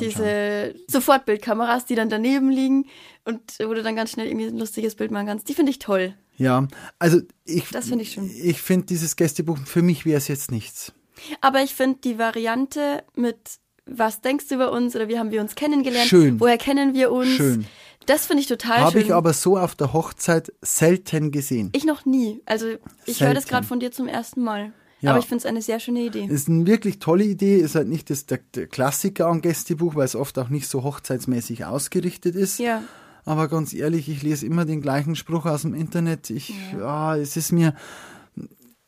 diese 0.00 0.74
Sofortbildkameras, 0.86 1.86
die 1.86 1.94
dann 1.94 2.08
daneben 2.10 2.50
liegen 2.50 2.86
und 3.24 3.40
wo 3.58 3.74
du 3.74 3.82
dann 3.82 3.96
ganz 3.96 4.12
schnell 4.12 4.26
irgendwie 4.26 4.46
ein 4.46 4.56
lustiges 4.58 4.94
Bild 4.94 5.10
machen 5.10 5.26
kannst, 5.26 5.48
die 5.48 5.54
finde 5.54 5.70
ich 5.70 5.78
toll. 5.78 6.14
Ja, 6.36 6.68
also 6.98 7.20
ich, 7.44 7.68
Das 7.70 7.88
finde 7.88 8.02
ich 8.04 8.12
schön. 8.12 8.30
Ich 8.30 8.62
finde 8.62 8.86
dieses 8.86 9.16
Gästebuch, 9.16 9.58
für 9.58 9.82
mich 9.82 10.06
wäre 10.06 10.18
es 10.18 10.28
jetzt 10.28 10.50
nichts. 10.52 10.92
Aber 11.40 11.62
ich 11.62 11.74
finde 11.74 11.98
die 12.04 12.18
Variante 12.18 13.02
mit 13.16 13.58
was 13.90 14.20
denkst 14.20 14.48
du 14.48 14.56
über 14.56 14.72
uns 14.72 14.94
oder 14.96 15.08
wie 15.08 15.18
haben 15.18 15.30
wir 15.30 15.40
uns 15.40 15.54
kennengelernt? 15.54 16.08
Schön. 16.08 16.40
Woher 16.40 16.58
kennen 16.58 16.94
wir 16.94 17.10
uns? 17.12 17.28
Schön. 17.28 17.66
Das 18.06 18.26
finde 18.26 18.40
ich 18.42 18.46
total 18.48 18.78
Habe 18.80 18.92
schön. 18.92 19.00
ich 19.02 19.12
aber 19.12 19.32
so 19.34 19.58
auf 19.58 19.74
der 19.74 19.92
Hochzeit 19.92 20.52
selten 20.62 21.30
gesehen. 21.30 21.70
Ich 21.74 21.84
noch 21.84 22.06
nie. 22.06 22.40
Also 22.46 22.66
ich 23.04 23.20
höre 23.22 23.34
das 23.34 23.46
gerade 23.46 23.66
von 23.66 23.80
dir 23.80 23.90
zum 23.92 24.08
ersten 24.08 24.42
Mal. 24.42 24.72
Ja. 25.00 25.10
Aber 25.10 25.20
ich 25.20 25.26
finde 25.26 25.42
es 25.42 25.46
eine 25.46 25.62
sehr 25.62 25.78
schöne 25.78 26.00
Idee. 26.00 26.24
Ist 26.24 26.48
eine 26.48 26.66
wirklich 26.66 26.98
tolle 26.98 27.24
Idee, 27.24 27.56
ist 27.58 27.74
halt 27.76 27.86
nicht 27.86 28.10
das, 28.10 28.26
der, 28.26 28.40
der 28.54 28.66
Klassiker 28.66 29.28
an 29.28 29.42
Gästebuch, 29.42 29.94
weil 29.94 30.04
es 30.06 30.16
oft 30.16 30.38
auch 30.38 30.48
nicht 30.48 30.68
so 30.68 30.82
hochzeitsmäßig 30.82 31.66
ausgerichtet 31.66 32.34
ist. 32.34 32.58
Ja. 32.58 32.82
aber 33.24 33.46
ganz 33.48 33.74
ehrlich, 33.74 34.08
ich 34.08 34.22
lese 34.22 34.46
immer 34.46 34.64
den 34.64 34.80
gleichen 34.80 35.14
Spruch 35.14 35.44
aus 35.46 35.62
dem 35.62 35.74
Internet. 35.74 36.30
Ich, 36.30 36.52
ja, 36.76 37.14
es 37.16 37.36
ist 37.36 37.52
mir, 37.52 37.74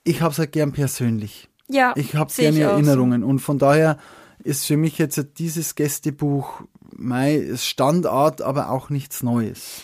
ich 0.02 0.20
habe 0.22 0.32
es 0.32 0.38
halt 0.38 0.52
gern 0.52 0.72
persönlich. 0.72 1.48
Ja, 1.68 1.92
Ich 1.96 2.16
habe 2.16 2.32
gerne. 2.34 2.58
Erinnerungen 2.60 3.22
und 3.22 3.38
von 3.38 3.58
daher 3.58 3.96
ist 4.44 4.66
für 4.66 4.76
mich 4.76 4.98
jetzt 4.98 5.38
dieses 5.38 5.74
Gästebuch 5.74 6.62
mein 6.92 7.56
Standard, 7.56 8.42
aber 8.42 8.70
auch 8.70 8.90
nichts 8.90 9.22
Neues. 9.22 9.82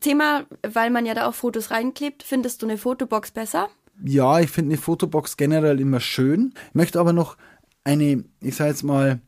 Thema, 0.00 0.46
weil 0.62 0.90
man 0.90 1.06
ja 1.06 1.14
da 1.14 1.28
auch 1.28 1.34
Fotos 1.34 1.70
reinklebt, 1.70 2.22
findest 2.22 2.62
du 2.62 2.66
eine 2.66 2.78
Fotobox 2.78 3.30
besser? 3.30 3.68
Ja, 4.04 4.38
ich 4.40 4.50
finde 4.50 4.74
eine 4.74 4.80
Fotobox 4.80 5.36
generell 5.36 5.80
immer 5.80 6.00
schön, 6.00 6.54
möchte 6.72 7.00
aber 7.00 7.12
noch 7.12 7.36
eine, 7.84 8.24
ich 8.40 8.56
sage 8.56 8.70
jetzt 8.70 8.84
mal, 8.84 9.20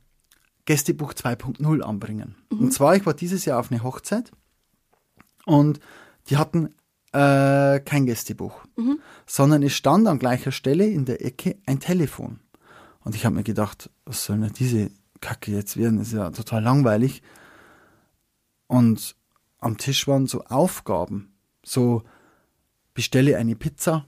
Gästebuch 0.66 1.14
2.0 1.14 1.80
anbringen. 1.80 2.36
Und 2.50 2.72
zwar, 2.72 2.94
ich 2.94 3.04
war 3.04 3.14
dieses 3.14 3.44
Jahr 3.44 3.58
auf 3.58 3.72
eine 3.72 3.82
Hochzeit 3.82 4.30
und 5.44 5.80
die 6.28 6.36
hatten 6.36 6.74
äh, 7.12 7.80
kein 7.80 8.06
Gästebuch, 8.06 8.60
sondern 9.26 9.62
es 9.64 9.72
stand 9.72 10.06
an 10.06 10.20
gleicher 10.20 10.52
Stelle 10.52 10.86
in 10.86 11.06
der 11.06 11.24
Ecke 11.24 11.56
ein 11.66 11.80
Telefon. 11.80 12.38
Und 13.04 13.14
ich 13.14 13.24
habe 13.24 13.34
mir 13.34 13.42
gedacht, 13.42 13.90
was 14.04 14.24
soll 14.24 14.38
denn 14.38 14.52
diese 14.52 14.90
Kacke 15.20 15.52
jetzt 15.52 15.76
werden? 15.76 15.98
Das 15.98 16.08
ist 16.08 16.14
ja 16.14 16.30
total 16.30 16.62
langweilig. 16.62 17.22
Und 18.66 19.16
am 19.58 19.78
Tisch 19.78 20.06
waren 20.06 20.26
so 20.26 20.44
Aufgaben, 20.44 21.34
so 21.62 22.02
bestelle 22.94 23.36
eine 23.36 23.56
Pizza, 23.56 24.06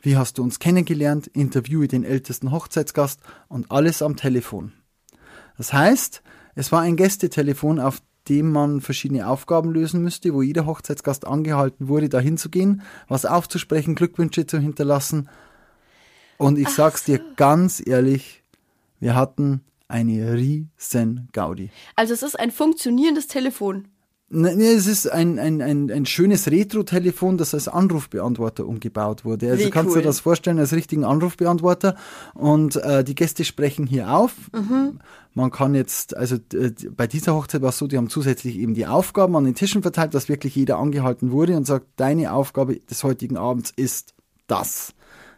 wie 0.00 0.16
hast 0.16 0.38
du 0.38 0.42
uns 0.42 0.58
kennengelernt? 0.58 1.26
Interviewe 1.26 1.88
den 1.88 2.04
ältesten 2.04 2.52
Hochzeitsgast 2.52 3.20
und 3.48 3.70
alles 3.70 4.00
am 4.00 4.16
Telefon. 4.16 4.72
Das 5.56 5.72
heißt, 5.72 6.22
es 6.54 6.70
war 6.70 6.82
ein 6.82 6.96
Gästetelefon, 6.96 7.80
auf 7.80 8.00
dem 8.28 8.52
man 8.52 8.80
verschiedene 8.80 9.26
Aufgaben 9.26 9.72
lösen 9.72 10.02
müsste, 10.02 10.34
wo 10.34 10.42
jeder 10.42 10.66
Hochzeitsgast 10.66 11.26
angehalten 11.26 11.88
wurde, 11.88 12.08
dahin 12.08 12.38
zu 12.38 12.48
gehen, 12.48 12.82
was 13.08 13.26
aufzusprechen, 13.26 13.94
Glückwünsche 13.94 14.46
zu 14.46 14.58
hinterlassen. 14.58 15.28
Und 16.38 16.58
ich 16.58 16.68
sag's 16.68 17.04
dir 17.04 17.20
ganz 17.36 17.82
ehrlich, 17.84 18.42
wir 19.00 19.14
hatten 19.14 19.62
eine 19.88 20.34
riesen 20.34 21.28
Gaudi. 21.32 21.70
Also 21.96 22.14
es 22.14 22.22
ist 22.22 22.38
ein 22.38 22.50
funktionierendes 22.50 23.26
Telefon. 23.26 23.88
Ne, 24.30 24.54
ne, 24.54 24.64
es 24.72 24.86
ist 24.86 25.10
ein, 25.10 25.38
ein, 25.38 25.62
ein, 25.62 25.90
ein 25.90 26.04
schönes 26.04 26.50
Retro-Telefon, 26.50 27.38
das 27.38 27.54
als 27.54 27.66
Anrufbeantworter 27.66 28.66
umgebaut 28.66 29.24
wurde. 29.24 29.50
Also 29.50 29.64
Wie 29.64 29.70
kannst 29.70 29.88
du 29.88 29.94
cool. 29.94 30.02
dir 30.02 30.06
das 30.06 30.20
vorstellen 30.20 30.58
als 30.58 30.74
richtigen 30.74 31.04
Anrufbeantworter 31.04 31.96
und 32.34 32.76
äh, 32.76 33.02
die 33.04 33.14
Gäste 33.14 33.44
sprechen 33.44 33.86
hier 33.86 34.12
auf. 34.12 34.34
Mhm. 34.52 35.00
Man 35.32 35.50
kann 35.50 35.74
jetzt, 35.74 36.14
also 36.14 36.36
äh, 36.52 36.72
bei 36.94 37.06
dieser 37.06 37.34
Hochzeit 37.34 37.62
war 37.62 37.70
es 37.70 37.78
so, 37.78 37.86
die 37.86 37.96
haben 37.96 38.10
zusätzlich 38.10 38.58
eben 38.58 38.74
die 38.74 38.86
Aufgaben 38.86 39.34
an 39.34 39.44
den 39.44 39.54
Tischen 39.54 39.80
verteilt, 39.80 40.12
dass 40.12 40.28
wirklich 40.28 40.54
jeder 40.54 40.78
angehalten 40.78 41.30
wurde 41.30 41.56
und 41.56 41.66
sagt, 41.66 41.86
deine 41.96 42.34
Aufgabe 42.34 42.80
des 42.80 43.04
heutigen 43.04 43.38
Abends 43.38 43.72
ist 43.76 44.12
das. 44.46 44.92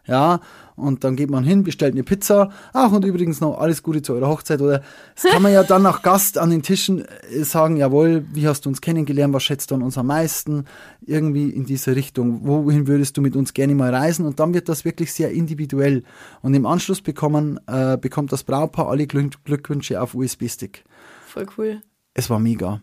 Ja, 0.07 0.39
und 0.75 1.03
dann 1.03 1.15
geht 1.15 1.29
man 1.29 1.43
hin, 1.43 1.63
bestellt 1.63 1.93
eine 1.93 2.03
Pizza. 2.03 2.49
Ach, 2.73 2.91
und 2.91 3.05
übrigens 3.05 3.39
noch 3.39 3.59
alles 3.59 3.83
Gute 3.83 4.01
zu 4.01 4.13
eurer 4.13 4.29
Hochzeit. 4.29 4.61
Oder 4.61 4.81
das 5.13 5.31
kann 5.31 5.43
man 5.43 5.53
ja 5.53 5.63
dann 5.63 5.83
nach 5.83 6.01
Gast 6.01 6.37
an 6.37 6.49
den 6.49 6.63
Tischen 6.63 7.05
äh, 7.05 7.43
sagen, 7.43 7.77
jawohl, 7.77 8.25
wie 8.33 8.47
hast 8.47 8.65
du 8.65 8.69
uns 8.69 8.81
kennengelernt, 8.81 9.33
was 9.33 9.43
schätzt 9.43 9.69
du 9.69 9.75
an 9.75 9.83
uns 9.83 9.97
am 9.97 10.07
meisten? 10.07 10.65
Irgendwie 11.05 11.49
in 11.49 11.65
diese 11.65 11.95
Richtung. 11.95 12.47
Wohin 12.47 12.87
würdest 12.87 13.15
du 13.15 13.21
mit 13.21 13.35
uns 13.35 13.53
gerne 13.53 13.75
mal 13.75 13.93
reisen? 13.93 14.25
Und 14.25 14.39
dann 14.39 14.53
wird 14.53 14.69
das 14.69 14.83
wirklich 14.85 15.13
sehr 15.13 15.31
individuell. 15.31 16.03
Und 16.41 16.55
im 16.55 16.65
Anschluss 16.65 17.01
bekommen, 17.01 17.59
äh, 17.67 17.97
bekommt 17.97 18.31
das 18.31 18.43
Brautpaar 18.43 18.89
alle 18.89 19.05
Glück 19.05 19.43
Glückwünsche 19.45 20.01
auf 20.01 20.15
USB-Stick. 20.15 20.83
Voll 21.27 21.45
cool. 21.57 21.81
Es 22.13 22.29
war 22.29 22.39
mega. 22.39 22.81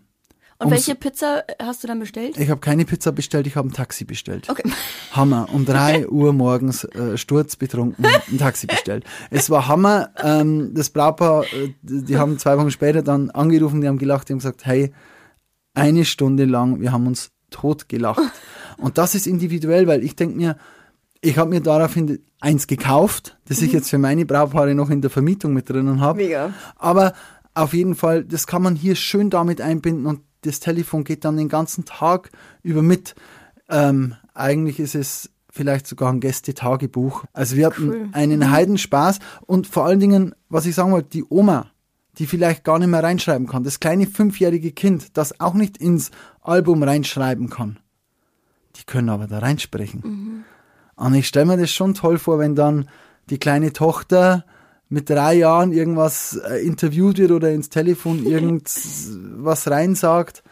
Und 0.60 0.66
Um's- 0.66 0.72
welche 0.72 0.94
Pizza 0.96 1.44
hast 1.62 1.84
du 1.84 1.86
dann 1.88 2.00
bestellt? 2.00 2.36
Ich 2.36 2.50
habe 2.50 2.60
keine 2.60 2.84
Pizza 2.84 3.12
bestellt, 3.12 3.46
ich 3.46 3.54
habe 3.54 3.68
ein 3.68 3.72
Taxi 3.72 4.04
bestellt. 4.04 4.48
Okay. 4.50 4.68
Hammer. 5.12 5.48
Um 5.52 5.64
drei 5.64 6.08
Uhr 6.08 6.32
morgens 6.32 6.82
äh, 6.84 7.16
sturzbetrunken 7.16 8.04
ein 8.04 8.38
Taxi 8.38 8.66
bestellt. 8.66 9.04
Es 9.30 9.50
war 9.50 9.68
Hammer. 9.68 10.10
Ähm, 10.22 10.72
das 10.74 10.90
Brautpaar, 10.90 11.44
äh, 11.44 11.74
die 11.82 12.16
haben 12.16 12.38
zwei 12.38 12.58
Wochen 12.58 12.72
später 12.72 13.02
dann 13.02 13.30
angerufen, 13.30 13.80
die 13.80 13.86
haben 13.88 13.98
gelacht, 13.98 14.28
die 14.28 14.32
haben 14.32 14.38
gesagt, 14.40 14.66
hey, 14.66 14.92
eine 15.74 16.04
Stunde 16.04 16.44
lang, 16.44 16.80
wir 16.80 16.90
haben 16.90 17.06
uns 17.06 17.30
tot 17.50 17.88
gelacht. 17.88 18.20
Und 18.78 18.98
das 18.98 19.14
ist 19.14 19.26
individuell, 19.28 19.86
weil 19.86 20.02
ich 20.02 20.16
denke 20.16 20.36
mir, 20.36 20.56
ich 21.20 21.38
habe 21.38 21.50
mir 21.50 21.60
daraufhin 21.60 22.18
eins 22.40 22.66
gekauft, 22.66 23.38
das 23.48 23.62
ich 23.62 23.72
jetzt 23.72 23.90
für 23.90 23.98
meine 23.98 24.26
Brautpaare 24.26 24.74
noch 24.74 24.90
in 24.90 25.02
der 25.02 25.10
Vermietung 25.10 25.52
mit 25.52 25.68
drinnen 25.68 26.00
habe. 26.00 26.18
Mega. 26.22 26.52
Aber 26.76 27.12
auf 27.54 27.74
jeden 27.74 27.94
Fall, 27.94 28.24
das 28.24 28.46
kann 28.46 28.62
man 28.62 28.76
hier 28.76 28.94
schön 28.96 29.30
damit 29.30 29.60
einbinden 29.60 30.06
und 30.06 30.20
das 30.42 30.60
Telefon 30.60 31.04
geht 31.04 31.24
dann 31.24 31.36
den 31.36 31.48
ganzen 31.48 31.84
Tag 31.84 32.30
über 32.62 32.82
mit. 32.82 33.14
Ähm, 33.68 34.14
eigentlich 34.34 34.78
ist 34.80 34.94
es 34.94 35.30
vielleicht 35.50 35.86
sogar 35.86 36.12
ein 36.12 36.20
Gästetagebuch. 36.20 37.24
Also 37.32 37.56
wir 37.56 37.66
hatten 37.66 37.88
Cool. 37.88 38.08
einen 38.12 38.50
Heidenspaß 38.50 39.18
und 39.46 39.66
vor 39.66 39.84
allen 39.84 40.00
Dingen, 40.00 40.34
was 40.48 40.66
ich 40.66 40.74
sagen 40.74 40.92
wollte, 40.92 41.10
die 41.10 41.24
Oma, 41.28 41.66
die 42.18 42.26
vielleicht 42.26 42.64
gar 42.64 42.78
nicht 42.78 42.88
mehr 42.88 43.02
reinschreiben 43.02 43.46
kann, 43.46 43.64
das 43.64 43.80
kleine 43.80 44.06
fünfjährige 44.06 44.72
Kind, 44.72 45.16
das 45.16 45.40
auch 45.40 45.54
nicht 45.54 45.78
ins 45.78 46.10
Album 46.42 46.82
reinschreiben 46.82 47.48
kann, 47.50 47.78
die 48.76 48.84
können 48.84 49.08
aber 49.08 49.26
da 49.26 49.38
reinsprechen. 49.38 50.44
Und 50.96 51.14
ich 51.14 51.28
stelle 51.28 51.46
mir 51.46 51.56
das 51.56 51.70
schon 51.70 51.94
toll 51.94 52.18
vor, 52.18 52.38
wenn 52.38 52.54
dann 52.54 52.88
die 53.30 53.38
kleine 53.38 53.72
Tochter 53.72 54.44
mit 54.88 55.10
drei 55.10 55.34
Jahren 55.34 55.72
irgendwas 55.72 56.36
äh, 56.48 56.64
interviewt 56.66 57.18
wird 57.18 57.30
oder 57.30 57.50
ins 57.52 57.68
Telefon 57.68 58.24
irgendwas 58.26 59.70
reinsagt 59.70 60.42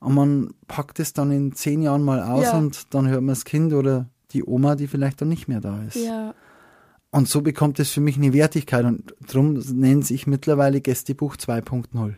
und 0.00 0.14
man 0.14 0.54
packt 0.68 0.98
es 1.00 1.12
dann 1.12 1.30
in 1.30 1.52
zehn 1.54 1.82
Jahren 1.82 2.02
mal 2.02 2.22
aus 2.22 2.44
Ja. 2.44 2.58
und 2.58 2.94
dann 2.94 3.06
hört 3.08 3.20
man 3.20 3.28
das 3.28 3.44
Kind 3.44 3.72
oder 3.72 4.06
die 4.32 4.44
Oma, 4.44 4.74
die 4.76 4.86
vielleicht 4.88 5.20
dann 5.20 5.28
nicht 5.28 5.46
mehr 5.48 5.60
da 5.60 5.82
ist. 5.82 5.96
Ja. 5.96 6.34
Und 7.10 7.28
so 7.28 7.42
bekommt 7.42 7.78
es 7.78 7.90
für 7.90 8.00
mich 8.00 8.16
eine 8.16 8.32
Wertigkeit 8.32 8.86
und 8.86 9.14
darum 9.30 9.52
nennt 9.74 10.06
sich 10.06 10.26
mittlerweile 10.26 10.80
Gästebuch 10.80 11.36
2.0. 11.36 11.88
Fand 11.92 12.14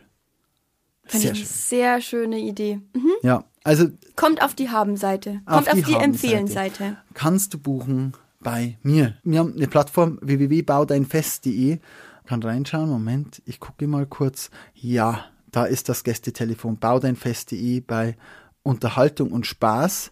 ich 1.13 1.19
Sehr 1.21 1.29
eine 1.29 1.35
schön. 1.35 1.45
sehr 1.45 2.01
schöne 2.01 2.39
Idee. 2.39 2.79
Mhm. 2.95 3.11
Ja, 3.21 3.43
also 3.65 3.87
Kommt 4.15 4.41
auf 4.41 4.55
die 4.55 4.69
Haben-Seite. 4.69 5.41
Auf 5.45 5.55
Kommt 5.65 5.67
auf 5.67 5.73
die 5.75 5.81
die, 5.83 5.93
Haben-Seite. 5.95 6.03
Empfehlen-Seite. 6.05 6.97
kannst 7.13 7.53
du 7.53 7.59
buchen 7.59 8.13
bei 8.45 8.77
mir. 8.83 9.17
Wir 9.23 9.39
haben 9.39 9.53
eine 9.53 9.67
Plattform 9.67 10.19
www.baudeinfest.de. 10.21 11.79
Kann 12.25 12.43
reinschauen. 12.43 12.89
Moment, 12.89 13.41
ich 13.45 13.59
gucke 13.59 13.87
mal 13.87 14.05
kurz. 14.05 14.51
Ja, 14.75 15.25
da 15.51 15.65
ist 15.65 15.89
das 15.89 16.03
Gästetelefon 16.03 16.77
baudeinfest.de 16.77 17.81
bei 17.81 18.15
Unterhaltung 18.61 19.31
und 19.31 19.47
Spaß. 19.47 20.11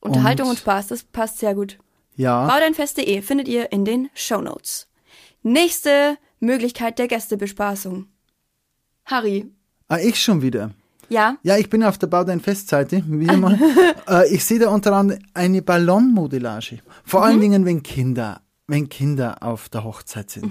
Unterhaltung 0.00 0.48
und, 0.48 0.58
Spaß, 0.58 0.88
das 0.88 1.02
passt 1.02 1.38
sehr 1.38 1.54
gut. 1.54 1.78
Ja, 2.14 2.46
Baudeinfest.de 2.46 3.20
findet 3.20 3.48
ihr 3.48 3.72
in 3.72 3.84
den 3.84 4.10
Shownotes. 4.14 4.88
Nächste 5.42 6.18
Möglichkeit 6.38 7.00
der 7.00 7.08
Gästebespaßung. 7.08 8.06
Harry. 9.06 9.50
ah, 9.88 9.98
ich 9.98 10.22
schon 10.22 10.40
wieder. 10.40 10.70
Ja? 11.12 11.36
Ja, 11.42 11.56
ich 11.58 11.68
bin 11.70 11.84
auf 11.84 11.98
der 11.98 12.06
Bau 12.08 12.24
dein 12.24 12.40
Festseite. 12.40 13.02
Wieder 13.06 13.36
mal. 13.36 13.58
äh, 14.08 14.34
ich 14.34 14.44
sehe 14.44 14.58
da 14.58 14.70
unter 14.70 14.92
anderem 14.94 15.20
eine 15.34 15.62
Ballonmodellage. 15.62 16.78
Vor 17.04 17.22
allen 17.24 17.40
Dingen, 17.40 17.64
wenn 17.64 17.82
Kinder, 17.82 18.40
wenn 18.66 18.88
Kinder 18.88 19.42
auf 19.42 19.68
der 19.68 19.84
Hochzeit 19.84 20.30
sind. 20.30 20.50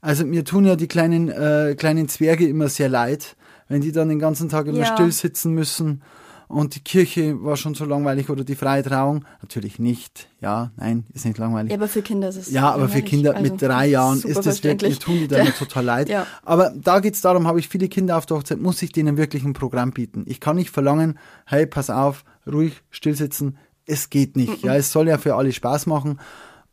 Also 0.00 0.24
mir 0.24 0.44
tun 0.44 0.64
ja 0.64 0.76
die 0.76 0.88
kleinen, 0.88 1.28
äh, 1.28 1.74
kleinen 1.78 2.08
Zwerge 2.08 2.46
immer 2.46 2.68
sehr 2.68 2.88
leid, 2.88 3.36
wenn 3.68 3.80
die 3.80 3.92
dann 3.92 4.08
den 4.08 4.18
ganzen 4.18 4.48
Tag 4.48 4.66
immer 4.66 4.78
Ja. 4.78 4.94
still 4.94 5.12
sitzen 5.12 5.52
müssen. 5.54 6.02
Und 6.48 6.74
die 6.74 6.80
Kirche 6.80 7.42
war 7.44 7.58
schon 7.58 7.74
so 7.74 7.84
langweilig 7.84 8.30
oder 8.30 8.42
die 8.42 8.54
freie 8.54 8.82
Trauung. 8.82 9.26
Natürlich 9.42 9.78
nicht. 9.78 10.30
Ja, 10.40 10.72
nein, 10.76 11.04
ist 11.12 11.26
nicht 11.26 11.36
langweilig. 11.36 11.70
Ja, 11.70 11.76
aber 11.76 11.88
für 11.88 12.00
Kinder 12.00 12.30
ist 12.30 12.36
es. 12.36 12.50
Ja, 12.50 12.70
aber 12.70 12.88
für. 12.88 13.02
Kinder 13.02 13.36
Also, 13.36 13.42
mit 13.42 13.60
drei 13.60 13.86
Jahren 13.86 14.22
ist 14.22 14.46
das 14.46 14.64
wirklich, 14.64 14.98
tun 14.98 15.18
die 15.18 15.28
da 15.28 15.38
immer 15.38 15.54
total 15.58 15.84
leid. 15.84 16.08
Ja. 16.08 16.26
Aber 16.42 16.72
da 16.74 17.00
geht's 17.00 17.20
darum, 17.20 17.46
habe 17.46 17.60
ich 17.60 17.68
viele 17.68 17.88
Kinder 17.88 18.16
auf 18.16 18.24
der 18.24 18.38
Hochzeit, 18.38 18.58
muss 18.60 18.80
ich 18.82 18.92
denen 18.92 19.18
wirklich 19.18 19.44
ein 19.44 19.52
Programm 19.52 19.92
bieten. 19.92 20.24
Ich 20.26 20.40
kann 20.40 20.56
nicht 20.56 20.70
verlangen, 20.70 21.18
hey, 21.44 21.66
pass 21.66 21.90
auf, 21.90 22.24
ruhig, 22.46 22.82
stillsitzen. 22.90 23.58
Es 23.84 24.10
geht 24.10 24.36
nicht. 24.36 24.62
Ja, 24.62 24.74
es 24.74 24.90
soll 24.90 25.08
ja 25.08 25.18
für 25.18 25.34
alle 25.34 25.52
Spaß 25.52 25.86
machen. 25.86 26.18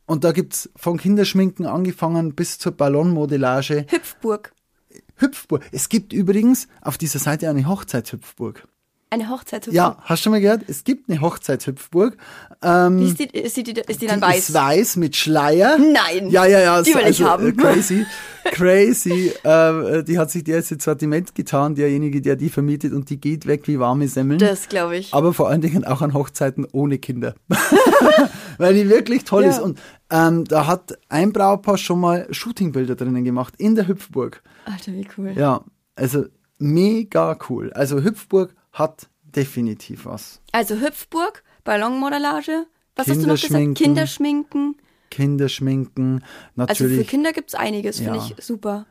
Und 0.05 0.23
da 0.23 0.31
gibt's 0.31 0.69
von 0.75 0.97
Kinderschminken 0.97 1.65
angefangen 1.65 2.33
bis 2.33 2.59
zur 2.59 2.71
Ballonmodellage, 2.71 3.85
Hüpfburg. 3.89 4.53
Hüpfburg. 5.15 5.63
Es 5.71 5.89
gibt 5.89 6.13
übrigens 6.13 6.67
auf 6.81 6.97
dieser 6.97 7.19
Seite 7.19 7.49
eine 7.49 7.67
Hochzeitshüpfburg. 7.67 8.67
Eine 9.11 9.29
Hochzeitshüpfburg. 9.29 9.73
Ja, 9.75 9.97
hast 10.01 10.19
du 10.19 10.23
schon 10.23 10.31
mal 10.31 10.41
gehört? 10.41 10.63
Es 10.67 10.83
gibt 10.83 11.09
eine 11.09 11.21
Hochzeitshüpfburg. 11.21 12.17
Ähm, 12.63 13.01
ist 13.03 13.19
die, 13.19 13.25
ist 13.25 13.55
die, 13.55 13.61
ist 13.71 14.01
die 14.01 14.07
dann 14.07 14.19
die 14.19 14.25
weiß? 14.25 14.49
ist 14.49 14.53
weiß 14.53 14.95
mit 14.97 15.15
Schleier. 15.15 15.77
Nein. 15.77 16.29
Ja, 16.31 16.45
ja, 16.45 16.59
ja. 16.59 16.81
Die 16.81 16.93
will 16.93 17.01
ich 17.01 17.05
also, 17.23 17.25
haben. 17.29 17.47
äh, 17.47 17.51
Crazy. 17.61 18.05
Crazy. 18.45 19.31
äh, 19.43 20.03
die 20.03 20.17
hat 20.17 20.31
sich 20.31 20.43
der 20.43 20.57
jetzt 20.57 20.71
ins 20.71 20.83
Sortiment 20.83 21.35
getan, 21.35 21.75
derjenige, 21.75 22.19
der 22.21 22.35
die 22.35 22.49
vermietet 22.49 22.93
und 22.93 23.09
die 23.09 23.21
geht 23.21 23.45
weg 23.45 23.67
wie 23.67 23.79
warme 23.79 24.07
Semmeln. 24.07 24.39
Das 24.39 24.67
glaube 24.69 24.97
ich. 24.97 25.13
aber 25.13 25.33
vor 25.33 25.49
allen 25.49 25.61
Dingen 25.61 25.85
auch 25.85 26.01
an 26.01 26.13
Hochzeiten 26.13 26.65
ohne 26.71 26.97
Kinder. 26.97 27.35
Weil 28.57 28.73
die 28.73 28.89
wirklich 28.89 29.23
toll 29.23 29.43
Ja. 29.43 29.49
ist. 29.51 29.59
Und 29.59 29.79
ähm, 30.09 30.45
da 30.45 30.67
hat 30.67 30.97
ein 31.09 31.31
Brautpaar 31.31 31.77
schon 31.77 31.99
mal 31.99 32.27
Shootingbilder 32.31 32.95
drinnen 32.95 33.23
gemacht 33.23 33.53
in 33.57 33.75
der 33.75 33.87
Hüpfburg. 33.87 34.41
Alter, 34.65 34.93
wie 34.93 35.07
cool. 35.17 35.33
Ja, 35.35 35.61
also 35.95 36.25
mega 36.57 37.37
cool. 37.49 37.71
Also 37.73 38.01
Hüpfburg, 38.03 38.53
hat 38.75 39.07
definitiv 39.23 40.05
was. 40.05 40.39
Also 40.53 40.75
Hüpfburg, 40.75 41.43
Ballonmodellage, 41.65 42.67
was 42.95 43.07
hast 43.09 43.17
du 43.23 43.27
noch 43.27 43.33
gesagt? 43.41 43.75
Kinderschminken. 43.75 43.75
Kinderschminken. 43.75 44.75
Kinderschminken, 45.09 46.23
Also 46.57 46.75
für 46.75 46.83
natürlich. 46.89 47.07
Kinder 47.07 47.33
gibt's 47.33 47.55
einiges, 47.55 47.97
finde 47.97 48.19
Ja. 48.19 48.25
ich 48.37 48.45
super. 48.45 48.85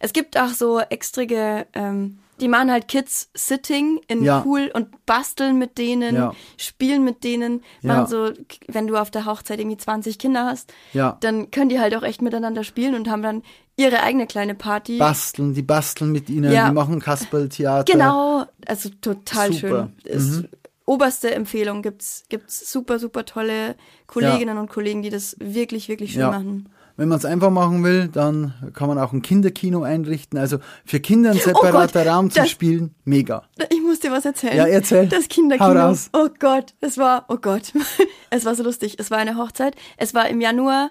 Es 0.00 0.12
gibt 0.12 0.38
auch 0.38 0.48
so 0.50 0.80
extrige, 0.80 1.66
ähm, 1.74 2.18
die 2.40 2.48
machen 2.48 2.70
halt 2.70 2.88
Kids 2.88 3.30
Sitting 3.34 4.00
in 4.08 4.22
Ja. 4.24 4.40
Pool 4.40 4.70
und 4.74 5.06
basteln 5.06 5.58
mit 5.58 5.78
denen, 5.78 6.14
Ja. 6.16 6.32
spielen 6.58 7.04
mit 7.04 7.24
denen. 7.24 7.62
Ja. 7.82 7.94
Machen 7.94 8.06
so, 8.08 8.30
wenn 8.68 8.86
du 8.86 8.96
auf 8.96 9.10
der 9.10 9.24
Hochzeit 9.26 9.58
irgendwie 9.60 9.76
20 9.78 10.18
Kinder 10.18 10.44
hast, 10.46 10.72
Ja. 10.92 11.16
dann 11.20 11.50
können 11.50 11.68
die 11.70 11.78
halt 11.80 11.94
auch 11.96 12.02
echt 12.02 12.20
miteinander 12.20 12.64
spielen 12.64 12.94
und 12.94 13.08
haben 13.08 13.22
dann 13.22 13.42
ihre 13.76 14.02
eigene 14.02 14.26
kleine 14.26 14.54
Party. 14.54 14.98
basteln, 14.98 15.52
die 15.54 15.62
basteln 15.62 16.10
mit 16.10 16.28
ihnen, 16.30 16.50
die 16.50 16.72
machen 16.72 16.98
Kasperltheater. 17.00 17.90
Genau, 17.92 18.45
also 18.66 18.88
total 19.00 19.52
Super. 19.52 19.84
Mhm. 19.84 19.92
schön. 20.02 20.12
Ist 20.12 20.44
Oberste 20.88 21.34
Empfehlung 21.34 21.82
gibt's 21.82 22.22
gibt's 22.28 22.70
super 22.70 23.00
super 23.00 23.24
tolle 23.24 23.74
Kolleginnen 24.06 24.56
und 24.56 24.70
Kollegen, 24.70 25.02
die 25.02 25.10
das 25.10 25.34
wirklich 25.40 25.88
wirklich 25.88 26.12
schön 26.12 26.20
Ja. 26.20 26.30
machen. 26.30 26.68
Wenn 26.98 27.08
man 27.08 27.18
es 27.18 27.24
einfach 27.26 27.50
machen 27.50 27.82
will, 27.84 28.06
dann 28.08 28.54
kann 28.72 28.88
man 28.88 28.96
auch 28.98 29.12
ein 29.12 29.20
Kinderkino 29.20 29.82
einrichten. 29.82 30.38
Also 30.38 30.58
für 30.86 30.98
Kinder 31.00 31.32
ein 31.32 31.38
separater 31.38 32.04
Oh 32.06 32.08
Raum 32.08 32.30
zum 32.30 32.44
das- 32.44 32.50
Spielen, 32.50 32.94
mega. 33.04 33.42
Ich 33.70 33.82
muss 33.82 33.98
dir 34.00 34.12
was 34.12 34.24
erzählen. 34.24 34.56
Ja, 34.56 34.66
erzähl. 34.66 35.06
Das 35.08 35.24
Hau 35.24 35.28
Kinderkino. 35.28 35.72
raus. 35.72 36.08
Oh 36.14 36.28
Gott, 36.38 36.72
es 36.80 36.96
war, 36.96 37.24
oh 37.28 37.36
Gott. 37.36 37.72
Es 38.30 38.44
war 38.44 38.54
so 38.54 38.62
lustig. 38.62 38.96
Es 38.98 39.10
war 39.10 39.18
eine 39.18 39.36
Hochzeit. 39.36 39.76
Es 39.98 40.14
war 40.14 40.28
im 40.28 40.40
Januar 40.40 40.90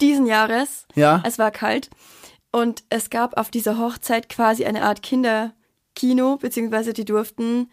diesen 0.00 0.26
Jahres. 0.26 0.86
Ja. 0.94 1.22
Es 1.26 1.38
war 1.38 1.50
kalt. 1.52 1.88
Und 2.52 2.82
es 2.90 3.10
gab 3.10 3.38
auf 3.38 3.50
dieser 3.50 3.78
Hochzeit 3.78 4.28
quasi 4.28 4.64
eine 4.64 4.82
Art 4.82 5.02
Kinderkino, 5.94 6.36
beziehungsweise 6.36 6.92
die 6.92 7.04
durften 7.04 7.70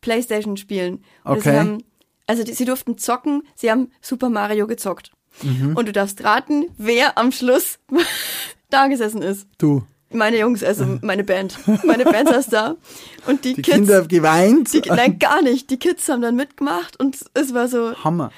Playstation 0.00 0.56
spielen. 0.56 1.04
Und 1.24 1.38
Okay. 1.38 1.50
Sie 1.52 1.58
haben, 1.58 1.78
also 2.26 2.44
die, 2.44 2.52
sie 2.54 2.64
durften 2.64 2.98
zocken, 2.98 3.42
sie 3.54 3.70
haben 3.70 3.90
Super 4.00 4.30
Mario 4.30 4.66
gezockt. 4.66 5.12
Mhm. 5.42 5.76
Und 5.76 5.86
du 5.86 5.92
darfst 5.92 6.22
raten, 6.24 6.66
wer 6.76 7.16
am 7.16 7.32
Schluss 7.32 7.78
da 8.70 8.88
gesessen 8.88 9.22
ist. 9.22 9.46
Du, 9.58 9.82
Meine 10.10 10.38
Jungs, 10.38 10.62
also 10.62 10.98
meine 11.02 11.24
Band. 11.24 11.58
Meine 11.84 12.04
Band 12.04 12.28
saß 12.28 12.48
da. 12.48 12.76
Und 13.26 13.44
die, 13.44 13.54
die 13.54 13.62
Kids. 13.62 13.76
Kinder 13.76 14.06
geweint. 14.06 14.72
Die, 14.74 14.80
nein, 14.88 15.18
gar 15.18 15.40
nicht. 15.42 15.70
Die 15.70 15.78
Kids 15.78 16.08
haben 16.08 16.20
dann 16.20 16.36
mitgemacht 16.36 16.98
und 17.00 17.18
es 17.34 17.54
war 17.54 17.68
so. 17.68 17.94
Hammer. 18.04 18.30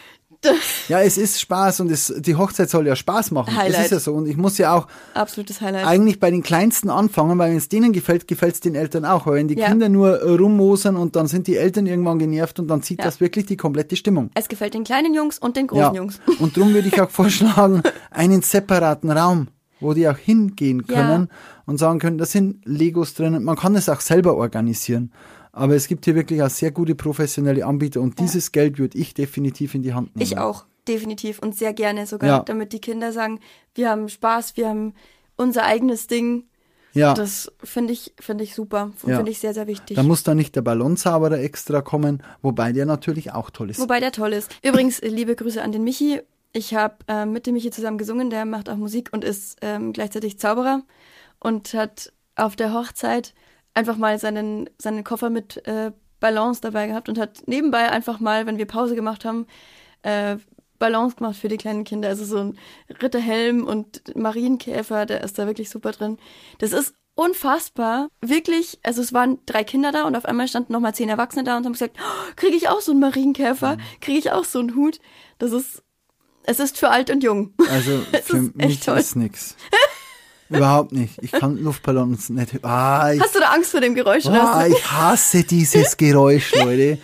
Ja, 0.89 1.01
es 1.01 1.17
ist 1.19 1.41
Spaß 1.41 1.81
und 1.81 1.91
es, 1.91 2.13
die 2.19 2.37
Hochzeit 2.37 2.69
soll 2.71 2.87
ja 2.87 2.97
Spaß 2.97 3.31
machen. 3.31 3.57
Highlight. 3.57 3.79
Es 3.79 3.85
ist 3.87 3.91
ja 3.93 3.99
so. 4.01 4.13
Und 4.15 4.27
ich 4.29 4.37
muss 4.37 4.59
ja 4.59 4.75
auch 4.75 4.87
Absolutes 5.15 5.61
Highlight. 5.61 5.87
eigentlich 5.87 6.21
bei 6.21 6.31
den 6.31 6.43
Kleinsten 6.43 6.91
anfangen, 6.91 7.39
weil 7.39 7.51
wenn 7.51 7.57
es 7.59 7.69
denen 7.69 7.93
gefällt, 7.93 8.29
gefällt 8.29 8.55
es 8.55 8.61
den 8.61 8.75
Eltern 8.75 9.05
auch. 9.05 9.27
Weil 9.27 9.35
wenn 9.37 9.49
die 9.49 9.57
Ja. 9.57 9.69
Kinder 9.69 9.89
nur 9.89 10.21
rummosern 10.23 10.97
und 10.97 11.17
dann 11.17 11.27
sind 11.27 11.47
die 11.47 11.57
Eltern 11.57 11.87
irgendwann 11.87 12.19
genervt 12.19 12.59
und 12.61 12.69
dann 12.69 12.83
zieht 12.83 12.99
Ja. 12.99 13.05
das 13.05 13.21
wirklich 13.21 13.47
die 13.47 13.57
komplette 13.57 13.97
Stimmung. 13.97 14.31
Es 14.35 14.49
gefällt 14.49 14.75
den 14.75 14.85
kleinen 14.85 15.15
Jungs 15.15 15.39
und 15.39 15.57
den 15.57 15.67
großen 15.67 15.95
Jungs. 15.95 16.21
Und 16.41 16.57
darum 16.57 16.75
würde 16.75 16.89
ich 16.89 17.01
auch 17.01 17.11
vorschlagen, 17.11 17.83
einen 18.11 18.43
separaten 18.43 19.11
Raum, 19.11 19.49
wo 19.81 19.95
die 19.95 20.09
auch 20.09 20.17
hingehen 20.19 20.85
Ja. 20.89 20.95
können 20.97 21.29
und 21.67 21.79
sagen 21.79 21.99
können, 21.99 22.19
da 22.19 22.27
sind 22.27 22.61
Legos 22.67 23.15
drinnen. 23.15 23.43
Man 23.45 23.57
kann 23.57 23.75
es 23.75 23.89
auch 23.89 24.01
selber 24.01 24.37
organisieren. 24.37 25.13
Aber 25.57 25.75
es 25.77 25.87
gibt 25.87 26.05
hier 26.05 26.15
wirklich 26.17 26.43
auch 26.43 26.51
sehr 26.51 26.73
gute 26.73 26.95
professionelle 26.97 27.65
Anbieter 27.65 28.01
und 28.01 28.19
dieses 28.19 28.51
Geld 28.51 28.79
würde 28.79 28.99
ich 28.99 29.15
definitiv 29.15 29.75
in 29.75 29.83
die 29.83 29.95
Hand 29.95 30.17
nehmen. 30.17 30.23
Ich 30.25 30.37
auch, 30.37 30.65
definitiv. 30.89 31.39
Und 31.39 31.57
sehr 31.57 31.73
gerne 31.73 32.07
sogar, 32.07 32.29
Ja. 32.29 32.39
damit 32.41 32.73
die 32.73 32.81
Kinder 32.81 33.13
sagen, 33.13 33.39
wir 33.75 33.89
haben 33.89 34.09
Spaß, 34.09 34.57
wir 34.57 34.69
haben 34.69 34.95
unser 35.37 35.65
eigenes 35.65 36.09
Ding. 36.09 36.45
Ja, 36.93 37.13
Das 37.15 37.51
finde 37.63 37.93
ich, 37.93 38.13
finde 38.21 38.45
ich 38.45 38.55
super. 38.55 38.93
Ja. 39.07 39.17
Finde 39.17 39.31
ich 39.33 39.39
sehr, 39.41 39.53
sehr 39.55 39.67
wichtig. 39.67 39.97
da 39.97 40.03
muss 40.05 40.23
dann 40.23 40.37
nicht 40.37 40.55
der 40.57 40.63
Ballonzauberer 40.63 41.39
extra 41.41 41.83
kommen, 41.83 42.23
wobei 42.43 42.73
der 42.73 42.87
natürlich 42.87 43.33
auch 43.33 43.51
toll 43.51 43.71
ist. 43.71 43.81
Wobei 43.81 43.99
der 44.01 44.13
toll 44.13 44.33
ist. 44.33 44.51
Übrigens, 44.63 45.01
äh, 45.01 45.09
liebe 45.09 45.35
Grüße 45.37 45.61
an 45.63 45.73
den 45.73 45.83
Michi. 45.85 46.21
Ich 46.53 46.75
habe 46.75 46.95
äh, 47.09 47.27
mit 47.27 47.47
dem 47.47 47.55
Michi 47.55 47.71
zusammen 47.71 47.99
gesungen, 47.99 48.31
der 48.31 48.45
macht 48.45 48.69
auch 48.69 48.77
Musik 48.77 49.09
und 49.13 49.25
ist 49.25 49.57
ähm, 49.61 49.93
gleichzeitig 49.93 50.39
Zauberer 50.39 50.83
und 51.41 51.75
hat 51.75 52.13
auf 52.37 52.55
der 52.55 52.73
Hochzeit 52.73 53.35
einfach 53.75 53.97
mal 53.97 54.19
seinen, 54.19 54.71
seinen 54.79 55.05
Koffer 55.05 55.31
mit 55.31 55.67
äh, 55.67 55.93
Ballons 56.21 56.61
dabei 56.61 56.87
gehabt 56.87 57.09
und 57.09 57.19
hat 57.19 57.43
nebenbei 57.47 57.91
einfach 57.91 58.21
mal, 58.21 58.47
wenn 58.47 58.59
wir 58.59 58.67
Pause 58.67 58.95
gemacht 58.95 59.25
haben, 59.25 59.47
äh, 60.03 60.37
Ballons 60.79 61.17
gemacht 61.17 61.37
für 61.37 61.49
die 61.49 61.57
kleinen 61.57 61.85
Kinder. 61.85 62.09
Also 62.09 62.25
so 62.25 62.39
ein 62.39 62.59
Ritterhelm 63.03 63.65
und 63.67 64.17
Marienkäfer, 64.17 65.07
der 65.07 65.23
ist 65.23 65.39
da 65.39 65.47
wirklich 65.47 65.71
super 65.71 65.93
drin. 65.93 66.19
Das 66.59 66.73
ist 66.73 66.95
unfassbar. 67.15 68.09
Wirklich, 68.21 68.79
also 68.83 69.03
es 69.03 69.13
waren 69.13 69.39
drei 69.47 69.65
Kinder 69.65 69.93
da 69.93 70.05
und 70.05 70.17
auf 70.17 70.25
einmal 70.25 70.49
standen 70.49 70.73
nochmal 70.73 70.95
zehn 70.95 71.09
Erwachsene 71.09 71.45
da 71.45 71.57
und 71.57 71.65
haben 71.65 71.73
gesagt, 71.73 71.97
oh, 71.99 72.33
kriege 72.37 72.57
ich 72.57 72.69
auch 72.69 72.81
so 72.81 72.93
einen 72.93 73.01
Marienkäfer? 73.01 73.77
Kriege 74.01 74.19
ich 74.19 74.31
auch 74.33 74.45
so 74.45 74.59
einen 74.59 74.75
Hut? 74.75 75.01
Das 75.39 75.53
ist, 75.53 75.83
es 76.45 76.61
ist 76.61 76.79
für 76.79 76.91
alt 76.91 77.11
und 77.11 77.23
jung. 77.23 77.55
Also 77.71 78.01
für 78.25 78.41
mich 78.55 78.81
toll. 78.81 78.99
ist 78.99 79.17
nix. 79.17 79.57
Überhaupt 80.57 80.93
nicht. 80.93 81.15
Ich 81.23 81.33
kann 81.33 81.57
Luftballons 81.57 82.31
nicht. 82.31 82.65
Ah, 82.65 83.13
ich, 83.13 83.21
Hast 83.21 83.35
du 83.35 83.41
da 83.41 83.47
Angst 83.51 83.71
vor 83.71 83.81
dem 83.81 83.95
Geräusch? 83.95 84.27
ah, 84.27 84.67
ich 84.67 84.91
hasse 84.91 85.43
dieses 85.45 85.97
Geräusch, 85.97 86.55
Leute. 86.55 86.99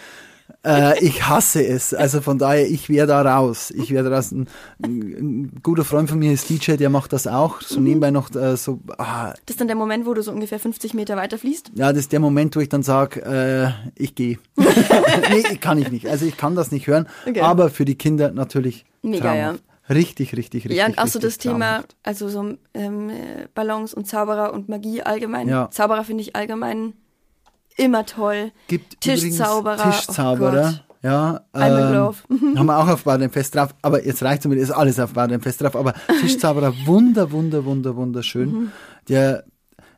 Äh, 0.63 1.03
ich 1.03 1.27
hasse 1.27 1.67
es. 1.67 1.95
Also 1.95 2.21
von 2.21 2.37
daher, 2.37 2.69
ich 2.69 2.91
wäre 2.91 3.07
da 3.07 3.23
raus. 3.23 3.71
Ich 3.75 3.93
wäre 3.93 4.13
raus. 4.13 4.31
Ein, 4.31 4.47
ein 4.85 5.53
guter 5.63 5.87
Freund 5.87 6.11
von 6.11 6.19
mir 6.19 6.33
ist 6.33 6.51
DJ, 6.51 6.73
der 6.75 6.91
macht 6.91 7.15
das 7.15 7.27
auch. 7.27 7.61
Mhm. 7.63 7.65
So 7.67 7.81
nebenbei 7.81 8.11
noch 8.11 8.35
äh, 8.35 8.57
so. 8.59 8.79
Ah, 8.99 9.31
Das 9.47 9.55
ist 9.55 9.61
dann 9.61 9.69
der 9.69 9.77
Moment, 9.77 10.05
wo 10.05 10.13
du 10.13 10.23
so 10.23 10.31
ungefähr 10.33 10.59
50 10.59 10.93
Meter 10.93 11.17
weiter 11.17 11.39
fließt. 11.39 11.73
ja, 11.77 11.91
das 11.93 12.01
ist 12.03 12.13
der 12.13 12.21
Moment, 12.21 12.57
wo 12.57 12.61
ich 12.61 12.69
dann 12.69 12.83
sage, 12.83 13.23
äh, 13.25 13.71
ich 13.95 14.15
gehe. 14.15 14.39
nee, 15.31 15.57
kann 15.57 15.79
ich 15.79 15.91
nicht. 15.91 16.07
Also 16.07 16.27
ich 16.27 16.37
kann 16.37 16.55
das 16.57 16.71
nicht 16.73 16.87
hören. 16.87 17.09
Okay. 17.27 17.41
Aber 17.41 17.71
für 17.71 17.87
die 17.87 17.95
Kinder 17.97 18.31
natürlich 18.31 18.85
Mega, 19.01 19.33
traumhaft. 19.33 19.63
Richtig, 19.91 20.37
richtig, 20.37 20.65
richtig. 20.65 20.79
ja, 20.79 20.87
und 20.87 20.99
auch 20.99 21.09
so 21.09 21.19
das 21.19 21.39
Thema, 21.39 21.67
traumhaft. 21.67 21.97
also 22.05 22.29
so 22.29 22.55
ähm, 22.75 23.11
äh, 23.11 23.49
Ballons 23.55 23.93
und 23.93 24.07
Zauberer 24.07 24.53
und 24.53 24.69
Magie 24.69 25.03
allgemein. 25.03 25.49
Ja. 25.49 25.69
Zauberer 25.71 26.05
finde 26.05 26.23
ich 26.23 26.37
allgemein 26.37 26.95
immer 27.77 28.07
toll. 28.07 28.53
gibt 28.69 29.01
Tischzauberer, 29.01 29.75
übrigens 29.75 30.07
Tischzauberer. 30.07 30.75
oh 30.79 30.91
ja, 31.03 31.41
ähm, 31.55 31.95
love. 31.95 32.19
haben 32.57 32.67
wir 32.67 32.79
auch 32.79 32.89
auf 32.89 33.05
Baden-Fest 33.05 33.55
drauf, 33.55 33.75
aber 33.83 34.05
jetzt 34.05 34.23
reicht 34.23 34.45
es 34.45 34.53
ist 34.53 34.71
alles 34.71 35.01
auf 35.01 35.15
Baden-Fest 35.15 35.63
drauf, 35.63 35.75
aber 35.75 35.95
Tischzauberer, 36.21 36.75
wunder, 36.85 37.33
wunder, 37.33 37.65
wunder, 37.65 37.97
wunderschön. 37.97 38.51
Mhm. 38.51 38.73
Der 39.09 39.45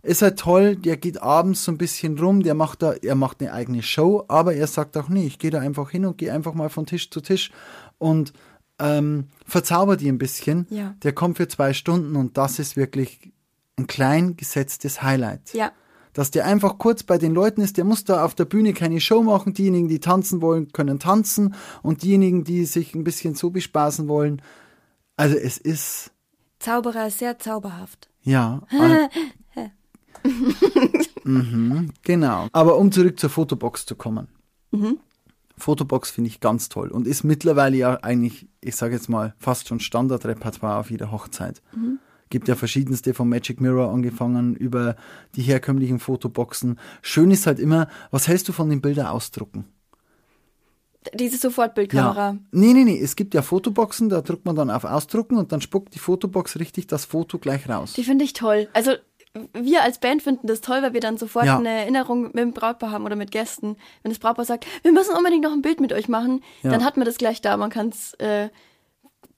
ist 0.03 0.23
halt 0.23 0.39
toll, 0.39 0.77
der 0.77 0.97
geht 0.97 1.21
abends 1.21 1.65
so 1.65 1.73
ein 1.73 1.79
bisschen 1.79 2.19
rum, 2.19 2.43
der 2.43 2.55
macht 2.55 2.83
da, 2.83 2.93
er 2.93 3.15
macht 3.15 3.41
eine 3.41 3.53
eigene 3.53 3.83
Show, 3.83 4.25
aber 4.29 4.55
er 4.55 4.67
sagt 4.67 4.97
auch, 4.97 5.09
nee, 5.09 5.27
ich 5.27 5.39
gehe 5.39 5.51
da 5.51 5.61
einfach 5.61 5.91
hin 5.91 6.07
und 6.07 6.19
gehe 6.19 6.33
einfach 6.33 6.55
mal 6.55 6.71
von 6.71 6.87
Tisch 6.87 7.11
zu 7.11 7.21
Tisch 7.21 7.51
und 7.99 8.33
ähm, 8.79 9.29
verzaubert 9.47 10.01
die 10.01 10.09
ein 10.09 10.19
bisschen. 10.19 10.67
Ja. 10.71 10.95
Der 11.03 11.13
kommt 11.13 11.37
für 11.37 11.49
zwei 11.49 11.73
Stunden 11.73 12.17
und 12.17 12.37
das 12.37 12.59
ist 12.59 12.77
wirklich 12.77 13.33
ein 13.77 13.87
klein 13.87 14.37
gesetztes 14.37 15.03
Highlight 15.03 15.55
Ja, 15.55 15.73
dass 16.13 16.31
der 16.31 16.47
einfach 16.47 16.79
kurz 16.79 17.03
bei 17.03 17.19
den 17.19 17.33
Leuten 17.33 17.63
ist, 17.63 17.77
der 17.79 17.85
muss 17.85 18.05
da 18.05 18.25
auf 18.25 18.35
der 18.35 18.45
Bühne 18.45 18.75
keine 18.75 19.01
Show 19.01 19.23
machen. 19.23 19.55
Diejenigen, 19.55 19.89
die 19.89 20.01
tanzen 20.01 20.43
wollen, 20.43 20.73
können 20.73 20.99
tanzen 20.99 21.55
und 21.83 22.03
diejenigen, 22.03 22.45
die 22.45 22.65
sich 22.65 22.95
ein 22.95 23.05
bisschen 23.05 23.35
so 23.35 23.51
bespaßen 23.51 24.09
wollen. 24.09 24.43
Also 25.17 25.37
es 25.37 25.59
ist, 25.59 26.11
Zauberer 26.59 27.09
ist 27.09 27.19
sehr 27.19 27.39
zauberhaft. 27.39 28.09
ja. 28.23 28.63
mhm, 31.25 31.91
genau. 32.03 32.49
Aber 32.53 32.77
um 32.77 32.93
zurück 32.93 33.19
zur 33.19 33.31
Fotobox 33.31 33.87
zu 33.87 33.97
kommen. 33.97 34.29
Fotobox 35.63 36.11
finde 36.11 36.29
ich 36.29 36.41
ganz 36.41 36.69
toll 36.69 36.91
und 36.91 37.07
ist 37.07 37.23
mittlerweile 37.23 37.77
ja 37.77 37.99
eigentlich, 38.03 38.49
ich 38.61 38.77
sage 38.77 38.95
jetzt 38.95 39.09
mal, 39.09 39.35
fast 39.39 39.69
schon 39.69 39.81
Standardrepertoire 39.81 40.79
auf 40.79 40.91
jeder 40.91 41.13
Hochzeit. 41.13 41.63
Gibt 42.31 42.49
ja 42.49 42.57
verschiedenste 42.57 43.15
vom 43.15 43.29
Magic 43.29 43.61
Mirror 43.61 43.93
angefangen 43.93 44.57
über 44.57 44.97
die 45.37 45.43
herkömmlichen 45.43 45.99
Fotoboxen. 45.99 46.79
Schön 47.01 47.31
ist 47.31 47.47
halt 47.47 47.61
immer, 47.61 47.89
was 48.11 48.27
hältst 48.27 48.49
du 48.49 48.53
von 48.53 48.71
den 48.71 48.81
Bilder 48.81 49.13
ausdrucken? 49.13 49.67
Diese 51.15 51.37
Sofortbildkamera. 51.37 52.39
Nee, 52.53 52.73
nee, 52.73 52.85
nee, 52.85 53.01
es 53.01 53.17
gibt 53.17 53.35
ja 53.35 53.43
Fotoboxen, 53.43 54.09
da 54.09 54.21
drückt 54.21 54.45
man 54.45 54.55
dann 54.55 54.71
auf 54.71 54.85
Ausdrucken 54.85 55.37
und 55.37 55.51
dann 55.51 55.61
spuckt 55.61 55.95
die 55.95 55.99
Fotobox 55.99 56.59
richtig 56.59 56.87
das 56.87 57.05
Foto 57.05 57.39
gleich 57.39 57.69
raus. 57.69 57.95
Die 57.95 58.05
finde 58.05 58.25
ich 58.25 58.33
toll. 58.33 58.69
Also 58.73 58.93
wir 59.55 59.83
als 59.83 59.99
Band 59.99 60.23
finden 60.23 60.47
das 60.47 60.61
toll, 60.61 60.83
weil 60.83 60.93
wir 60.93 61.01
dann 61.01 61.17
sofort 61.17 61.47
Ja. 61.47 61.57
eine 61.59 61.69
Erinnerung 61.71 62.23
mit 62.25 62.37
dem 62.39 62.53
Brautpaar 62.53 62.91
haben 62.91 63.05
oder 63.07 63.17
mit 63.17 63.31
Gästen. 63.31 63.77
Wenn 64.03 64.11
das 64.11 64.19
Brautpaar 64.19 64.45
sagt, 64.45 64.67
wir 64.83 64.93
müssen 64.93 65.15
unbedingt 65.17 65.43
noch 65.45 65.53
ein 65.53 65.63
Bild 65.63 65.81
mit 65.81 65.93
euch 65.93 66.09
machen, 66.09 66.43
Ja. 66.63 66.71
dann 66.71 66.85
hat 66.85 66.97
man 66.97 67.07
das 67.07 67.17
gleich 67.17 67.41
da. 67.41 67.57
Man 67.57 67.71
kann 67.71 67.89
es 67.89 68.13
äh, 68.15 68.51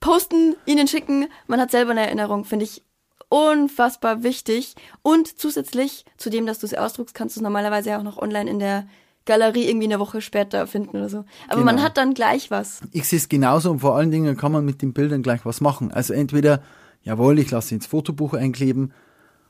posten, 0.01 0.57
ihnen 0.67 0.89
schicken. 0.89 1.27
Man 1.47 1.61
hat 1.61 1.71
selber 1.71 1.93
eine 1.93 2.01
Erinnerung, 2.07 2.45
finde 2.45 2.65
ich 2.65 2.83
unfassbar 3.29 4.23
wichtig. 4.23 4.75
Und 5.03 5.39
zusätzlich 5.39 6.05
zu 6.17 6.31
dem, 6.31 6.47
dass 6.47 6.59
du 6.59 6.67
es 6.67 6.75
ausdruckst, 6.75 7.15
kannst 7.15 7.37
du 7.37 7.41
es 7.41 7.43
normalerweise 7.43 7.91
ja 7.91 7.99
auch 7.99 8.03
noch 8.03 8.19
online 8.19 8.51
in 8.51 8.59
der 8.59 8.87
Galerie 9.27 9.65
irgendwie 9.67 9.87
eine 9.87 9.99
Woche 10.01 10.21
später 10.21 10.67
finden 10.67 10.97
oder 10.99 11.09
so. 11.09 11.25
Aber 11.49 11.63
man 11.63 11.77
Genau. 11.77 11.87
hat 11.87 11.97
dann 11.97 12.13
gleich 12.15 12.51
was. 12.51 12.81
Ich 12.93 13.09
sehe 13.09 13.19
es 13.19 13.29
genauso 13.29 13.71
und 13.71 13.79
vor 13.81 13.97
allen 13.97 14.11
Dingen 14.11 14.37
kann 14.37 14.53
man 14.53 14.65
mit 14.65 14.83
den 14.83 14.93
Bildern 14.93 15.23
gleich 15.23 15.45
was 15.47 15.61
machen. 15.63 15.91
Also 15.93 16.13
entweder, 16.13 16.63
jawohl, 17.03 17.39
ich 17.39 17.51
lasse 17.51 17.69
sie 17.69 17.77
ins 17.77 17.87
Fotobuch 17.87 18.35
einkleben 18.35 18.93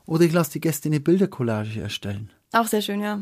oder 0.07 0.25
ich 0.25 0.33
lasse 0.33 0.53
die 0.53 0.61
Gäste 0.61 0.89
eine 0.89 1.01
Bildercollage 1.01 1.81
erstellen. 1.81 2.31
Auch 2.53 2.67
sehr 2.67 2.83
schön, 2.83 3.01
ja. 3.01 3.21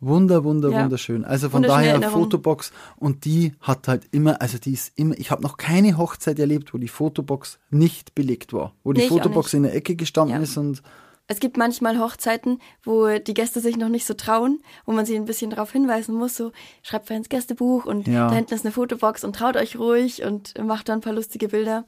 Wunder, 0.00 0.44
wunder, 0.44 0.70
Ja. 0.70 0.82
wunderschön. 0.82 1.24
Also 1.24 1.48
von 1.48 1.62
daher. 1.62 2.02
Fotobox 2.10 2.70
und 2.96 3.24
die 3.24 3.54
hat 3.60 3.88
halt 3.88 4.06
immer, 4.12 4.42
also 4.42 4.58
die 4.58 4.72
ist 4.72 4.92
immer, 4.98 5.16
ich 5.18 5.30
habe 5.30 5.42
noch 5.42 5.56
keine 5.56 5.96
Hochzeit 5.96 6.38
erlebt, 6.38 6.74
wo 6.74 6.78
die 6.78 6.88
Fotobox 6.88 7.58
nicht 7.70 8.14
belegt 8.14 8.52
war. 8.52 8.74
Wo 8.84 8.92
die 8.92 9.02
Nee, 9.02 9.08
Fotobox 9.08 9.54
in 9.54 9.62
der 9.62 9.74
Ecke 9.74 9.96
gestanden 9.96 10.36
Ja. 10.36 10.42
ist 10.42 10.56
und 10.58 10.82
Es 11.28 11.40
gibt 11.40 11.56
manchmal 11.56 11.98
Hochzeiten, 11.98 12.60
wo 12.84 13.18
die 13.18 13.34
Gäste 13.34 13.60
sich 13.60 13.76
noch 13.76 13.88
nicht 13.88 14.06
so 14.06 14.14
trauen, 14.14 14.60
wo 14.84 14.92
man 14.92 15.06
sie 15.06 15.16
ein 15.16 15.24
bisschen 15.24 15.50
darauf 15.50 15.72
hinweisen 15.72 16.14
muss, 16.14 16.36
so 16.36 16.52
schreibt 16.82 17.10
ins 17.10 17.28
Gästebuch 17.28 17.84
und 17.86 18.06
Ja. 18.06 18.28
da 18.28 18.34
hinten 18.36 18.54
ist 18.54 18.64
eine 18.64 18.70
Fotobox 18.72 19.24
und 19.24 19.34
traut 19.34 19.56
euch 19.56 19.76
ruhig 19.76 20.22
und 20.22 20.54
macht 20.62 20.88
dann 20.88 20.98
ein 20.98 21.02
paar 21.02 21.14
lustige 21.14 21.48
Bilder. 21.48 21.84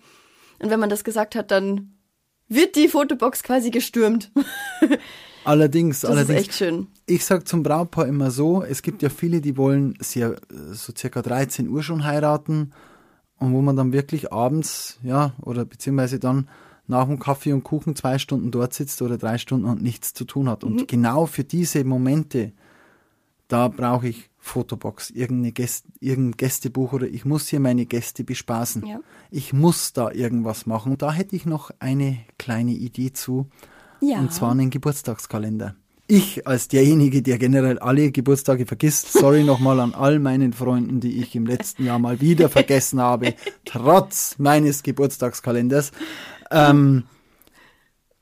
Und 0.61 0.71
wenn 0.71 0.81
man 0.81 0.89
das 0.91 1.05
gesagt 1.05 1.37
hat, 1.37 1.51
dann 1.53 1.98
wird 2.49 2.77
die 2.77 2.89
Fotobox 2.89 3.43
quasi 3.43 3.71
gestürmt. 3.71 4.31
allerdings, 5.45 6.01
Das 6.01 6.11
allerdings. 6.11 6.31
ist 6.41 6.47
echt 6.49 6.55
schön. 6.55 6.87
Ich 7.07 7.25
sag 7.25 7.47
zum 7.49 7.63
Brautpaar 7.63 8.07
immer 8.07 8.31
so, 8.31 8.63
es 8.63 8.83
gibt 8.83 9.03
ja 9.03 9.09
viele, 9.09 9.41
die 9.41 9.57
wollen 9.57 9.95
sehr, 10.01 10.33
äh, 10.33 10.37
so 10.73 10.93
circa 10.97 11.23
13 11.23 11.69
Uhr 11.69 11.83
schon 11.83 12.05
heiraten 12.05 12.73
und 13.39 13.53
wo 13.53 13.61
man 13.63 13.77
dann 13.77 13.93
wirklich 13.93 14.33
abends, 14.33 14.99
ja, 15.03 15.33
oder 15.43 15.65
beziehungsweise 15.65 16.19
dann 16.19 16.49
nach 16.87 17.07
dem 17.07 17.19
Kaffee 17.19 17.53
und 17.53 17.65
Kuchen 17.65 17.95
zwei 17.97 18.19
Stunden 18.19 18.51
dort 18.51 18.73
sitzt 18.75 19.03
oder 19.03 19.19
drei 19.19 19.37
Stunden 19.39 19.67
und 19.67 19.83
nichts 19.83 20.15
zu 20.15 20.25
tun 20.25 20.49
hat. 20.49 20.65
Und 20.65 20.75
Mhm. 20.83 20.87
genau 20.87 21.27
für 21.27 21.45
diese 21.45 21.85
Momente, 21.85 22.53
da 23.47 23.69
brauche 23.69 24.09
ich 24.09 24.31
Fotobox, 24.49 25.11
irgendeine 25.11 25.53
Gäst, 25.53 25.85
irgendein 26.01 26.37
Gästebuch 26.37 26.93
oder 26.93 27.07
ich 27.07 27.25
muss 27.25 27.49
hier 27.49 27.61
meine 27.61 27.87
Gäste 27.87 28.25
bespaßen. 28.25 28.85
Ja. 28.87 29.01
Ich 29.31 29.53
muss 29.53 29.93
da 29.93 30.11
irgendwas 30.11 30.67
machen. 30.67 30.99
Da 30.99 31.13
hätte 31.13 31.37
ich 31.37 31.47
noch 31.47 31.71
eine 31.79 32.19
kleine 32.39 32.73
Idee 32.73 33.13
zu. 33.13 33.49
Ja. 34.01 34.19
Und 34.19 34.33
zwar 34.33 34.53
einen 34.53 34.71
Geburtstagskalender. 34.71 35.75
Ich 36.11 36.47
als 36.47 36.69
derjenige, 36.69 37.21
der 37.21 37.37
generell 37.37 37.79
alle 37.79 38.11
Geburtstage 38.11 38.65
vergisst, 38.65 39.13
sorry 39.13 39.45
nochmal 39.45 39.79
an 39.79 39.93
all 39.93 40.19
meinen 40.19 40.55
Freunden, 40.55 41.01
die 41.01 41.21
ich 41.21 41.37
im 41.37 41.45
letzten 41.45 41.85
Jahr 41.85 41.99
mal 41.99 42.23
wieder 42.23 42.49
vergessen 42.49 42.99
habe, 42.99 43.35
trotz 43.67 44.39
meines 44.39 44.83
Geburtstagskalenders, 44.83 45.93
ähm, 46.51 47.05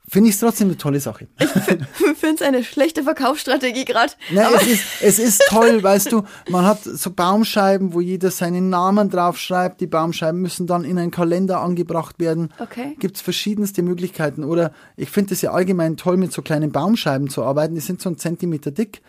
finde 0.07 0.29
ich 0.29 0.35
es 0.35 0.39
trotzdem 0.39 0.67
eine 0.69 0.77
tolle 0.77 0.99
Sache. 0.99 1.27
Ich 1.39 1.47
finde 1.47 2.35
es 2.35 2.41
eine 2.41 2.63
schlechte 2.63 3.03
Verkaufsstrategie 3.03 3.85
gerade. 3.85 4.13
Es 4.55 4.67
ist, 4.67 4.83
es 5.01 5.19
ist 5.19 5.43
toll, 5.47 5.83
weißt 5.83 6.11
du, 6.11 6.23
man 6.49 6.65
hat 6.65 6.83
so 6.83 7.11
Baumscheiben, 7.11 7.93
wo 7.93 7.99
jeder 7.99 8.31
seinen 8.31 8.69
Namen 8.69 9.09
draufschreibt. 9.09 9.81
Die 9.81 9.87
Baumscheiben 9.87 10.41
müssen 10.41 10.67
dann 10.67 10.85
in 10.85 10.97
einen 10.97 11.11
Kalender 11.11 11.59
angebracht 11.59 12.19
werden. 12.19 12.53
Okay. 12.59 12.95
Gibt's 12.99 13.21
verschiedenste 13.21 13.81
Möglichkeiten. 13.81 14.43
Oder 14.43 14.71
ich 14.95 15.09
finde 15.09 15.33
es 15.33 15.41
ja 15.41 15.51
allgemein 15.51 15.97
toll, 15.97 16.17
mit 16.17 16.31
so 16.31 16.41
kleinen 16.41 16.71
Baumscheiben 16.71 17.29
zu 17.29 17.43
arbeiten. 17.43 17.75
Die 17.75 17.81
sind 17.81 18.01
so 18.01 18.09
einen 18.09 18.17
Zentimeter 18.17 18.71
dick. 18.71 19.01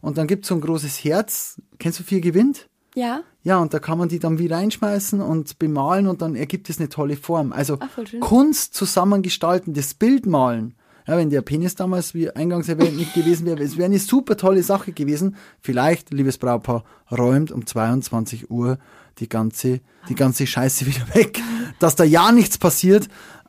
Und 0.00 0.18
dann 0.18 0.26
gibt's 0.26 0.48
so 0.48 0.54
ein 0.54 0.60
großes 0.60 1.04
Herz. 1.04 1.60
Kennst 1.78 1.98
du 1.98 2.04
viel 2.04 2.20
gewinnt? 2.20 2.68
Ja, 2.94 3.22
Ja, 3.46 3.58
und 3.58 3.72
da 3.72 3.78
kann 3.78 3.96
man 3.96 4.08
die 4.08 4.18
dann 4.18 4.40
wie 4.40 4.48
reinschmeißen 4.48 5.20
und 5.20 5.60
bemalen 5.60 6.08
und 6.08 6.20
dann 6.20 6.34
ergibt 6.34 6.68
es 6.68 6.80
eine 6.80 6.88
tolle 6.88 7.16
Form. 7.16 7.52
Also 7.52 7.78
Ach, 7.78 8.04
schön. 8.04 8.18
Kunst 8.18 8.74
zusammengestalten, 8.74 9.72
das 9.72 9.94
Bild 9.94 10.26
malen. 10.26 10.74
Ja, 11.06 11.16
wenn 11.16 11.30
der 11.30 11.42
Penis 11.42 11.76
damals, 11.76 12.12
wie 12.12 12.28
eingangs 12.28 12.68
erwähnt, 12.68 12.96
nicht 12.96 13.14
gewesen 13.14 13.46
wäre, 13.46 13.62
es 13.62 13.76
wäre 13.76 13.84
eine 13.84 14.00
super 14.00 14.36
tolle 14.36 14.64
Sache 14.64 14.90
gewesen. 14.90 15.36
Vielleicht, 15.60 16.12
liebes 16.12 16.38
Brautpaar, 16.38 16.82
räumt 17.16 17.52
um 17.52 17.64
22 17.64 18.50
Uhr 18.50 18.78
die 19.18 19.28
ganze, 19.28 19.78
die 20.08 20.16
ganze 20.16 20.44
Scheiße 20.44 20.84
wieder 20.86 21.14
weg. 21.14 21.40
Dass 21.78 21.94
da 21.94 22.02
ja 22.02 22.32
nichts 22.32 22.58
passiert, 22.58 23.06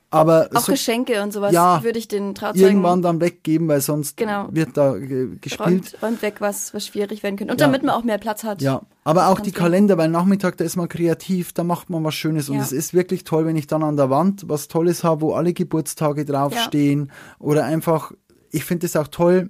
aber 0.10 0.50
auch 0.54 0.62
so 0.62 0.72
Geschenke 0.72 1.22
und 1.22 1.34
sowas 1.34 1.52
Ja, 1.54 1.84
würde 1.84 2.00
ich 2.00 2.08
den 2.08 2.34
Trauzeugen 2.34 2.62
irgendwann 2.65 3.02
dann 3.02 3.20
weggeben, 3.20 3.67
weil 3.67 3.82
sonst 3.82 4.15
Genau. 4.17 4.48
wird 4.52 4.78
da 4.78 4.96
gespielt. 4.98 5.60
räumt, 5.60 5.98
räumt 6.02 6.22
weg, 6.22 6.36
was, 6.39 6.74
was 6.74 6.86
schwierig 6.88 7.24
werden 7.24 7.36
könnte. 7.36 7.54
Und 7.54 7.60
Ja. 7.60 7.67
damit 7.67 7.84
man 7.84 7.93
auch 7.96 8.04
mehr 8.04 8.17
Platz 8.17 8.43
hat. 8.43 8.62
Ja, 8.62 8.82
aber 9.04 9.28
auch 9.28 9.39
die. 9.39 9.52
Kalender, 9.52 9.98
weil 9.98 10.10
Nachmittag, 10.10 10.58
da 10.58 10.63
ist 10.65 10.76
man 10.76 10.88
kreativ, 10.88 11.52
da 11.54 11.63
macht 11.63 11.89
man 11.89 12.04
was 12.04 12.15
Schönes. 12.15 12.50
Und 12.50 12.56
Ja. 12.58 12.62
es 12.62 12.72
ist 12.72 12.93
wirklich 12.93 13.24
toll, 13.24 13.46
wenn 13.46 13.56
ich 13.56 13.67
dann 13.67 13.84
an 13.84 13.98
der 13.98 14.10
Wand 14.10 14.48
was 14.48 14.67
Tolles 14.67 15.04
habe, 15.04 15.22
wo 15.22 15.34
alle 15.34 15.54
Geburtstage 15.54 16.26
draufstehen. 16.26 17.12
Oder 17.39 17.65
einfach, 17.65 18.12
ich 18.52 18.63
finde 18.65 18.86
es 18.86 18.96
auch 18.96 19.08
toll, 19.08 19.50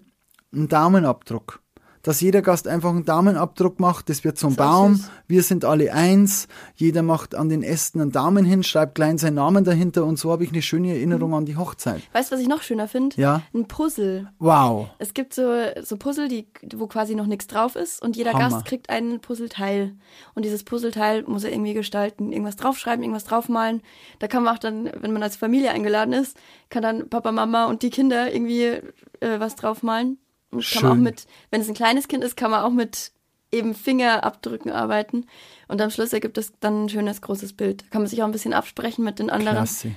ein 0.54 0.68
Daumenabdruck. 0.70 1.60
Dass 2.04 2.22
jeder 2.22 2.42
Gast 2.42 2.68
einfach 2.68 2.90
einen 2.90 3.06
Daumenabdruck 3.06 3.80
macht, 3.80 4.10
das 4.10 4.24
wird 4.24 4.38
zum 4.38 4.54
auch 4.54 4.58
Baum. 4.58 4.96
süß. 4.96 5.10
Wir 5.28 5.44
sind 5.44 5.66
alle 5.66 5.94
eins. 5.94 6.48
Jeder 6.76 7.04
macht 7.04 7.36
an 7.36 7.50
den 7.50 7.64
Ästen 7.64 8.02
einen 8.02 8.12
Daumen 8.12 8.46
hin, 8.46 8.64
schreibt 8.64 8.96
klein 8.96 9.18
seinen 9.18 9.36
Namen 9.36 9.64
dahinter 9.64 10.06
und 10.06 10.18
so 10.18 10.32
habe 10.32 10.44
ich 10.44 10.52
eine 10.52 10.62
schöne 10.62 10.94
Erinnerung 10.94 11.34
an 11.34 11.46
die 11.46 11.58
Hochzeit. 11.58 12.02
Weißt 12.14 12.32
du, 12.32 12.36
was 12.36 12.42
ich 12.42 12.48
noch 12.48 12.62
schöner 12.62 12.88
finde? 12.88 13.20
Ja. 13.20 13.42
Ein 13.54 13.68
Puzzle. 13.68 14.30
Wow. 14.40 14.90
Es 15.00 15.14
gibt 15.14 15.34
so, 15.34 15.52
so 15.84 15.98
Puzzle, 15.98 16.28
die, 16.28 16.48
wo 16.76 16.88
quasi 16.88 17.16
noch 17.16 17.26
nichts 17.26 17.48
drauf 17.48 17.76
ist 17.76 18.02
und 18.02 18.16
jeder 18.16 18.34
Hammer. 18.34 18.50
Gast 18.50 18.66
kriegt 18.66 18.90
ein 18.90 19.20
Puzzleteil. 19.20 19.96
Und 20.36 20.46
dieses 20.46 20.64
Puzzleteil 20.64 21.24
muss 21.24 21.44
er 21.44 21.52
irgendwie 21.52 21.74
gestalten, 21.74 22.32
irgendwas 22.32 22.56
draufschreiben, 22.56 23.04
irgendwas 23.04 23.26
draufmalen. 23.26 23.82
Da 24.20 24.28
kann 24.28 24.44
man 24.44 24.56
auch 24.56 24.60
dann, 24.60 24.90
wenn 25.00 25.14
man 25.14 25.24
als 25.24 25.36
Familie 25.36 25.72
eingeladen 25.72 26.14
ist, 26.14 26.38
kann 26.70 26.84
dann 26.84 27.10
Papa, 27.10 27.32
Mama 27.32 27.66
und 27.66 27.82
die 27.82 27.90
Kinder 27.90 28.34
irgendwie 28.34 28.64
äh, 28.64 29.40
was 29.40 29.56
draufmalen. 29.56 30.18
Kann 30.52 30.60
man 30.60 30.92
auch 30.92 30.96
Schön. 30.96 31.04
mit, 31.04 31.28
wenn 31.52 31.62
es 31.62 31.68
ein 31.68 31.74
kleines 31.74 32.08
Kind 32.08 32.24
ist, 32.24 32.38
kann 32.38 32.52
man 32.52 32.64
auch 32.64 32.72
mit 32.72 33.12
eben 33.52 33.74
Fingerabdrücken 33.76 34.72
arbeiten. 34.72 35.26
Und 35.68 35.82
am 35.82 35.90
Schluss 35.90 36.14
ergibt 36.14 36.38
es 36.38 36.54
dann 36.60 36.86
ein 36.86 36.90
schönes, 36.90 37.22
großes 37.22 37.54
Bild. 37.54 37.84
Da 37.84 37.86
kann 37.92 38.02
man 38.02 38.10
sich 38.10 38.22
auch 38.22 38.26
ein 38.26 38.32
bisschen 38.32 38.54
absprechen 38.54 39.04
mit 39.04 39.20
den 39.20 39.30
anderen. 39.30 39.58
Klasse. 39.58 39.92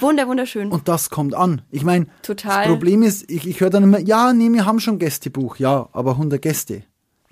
Wunder, 0.00 0.26
wunderschön. 0.28 0.70
Und 0.70 0.88
das 0.88 1.10
kommt 1.10 1.34
an. 1.34 1.62
Ich 1.70 1.84
meine, 1.84 2.06
das 2.22 2.66
Problem 2.66 3.02
ist, 3.02 3.30
ich, 3.30 3.46
ich 3.46 3.60
höre 3.60 3.70
dann 3.70 3.82
immer, 3.82 3.98
ja, 3.98 4.32
nee, 4.32 4.48
wir 4.50 4.64
haben 4.64 4.80
schon 4.80 4.98
Gästebuch. 4.98 5.56
Ja, 5.56 5.88
aber 5.92 6.12
100 6.12 6.40
Gäste. 6.40 6.84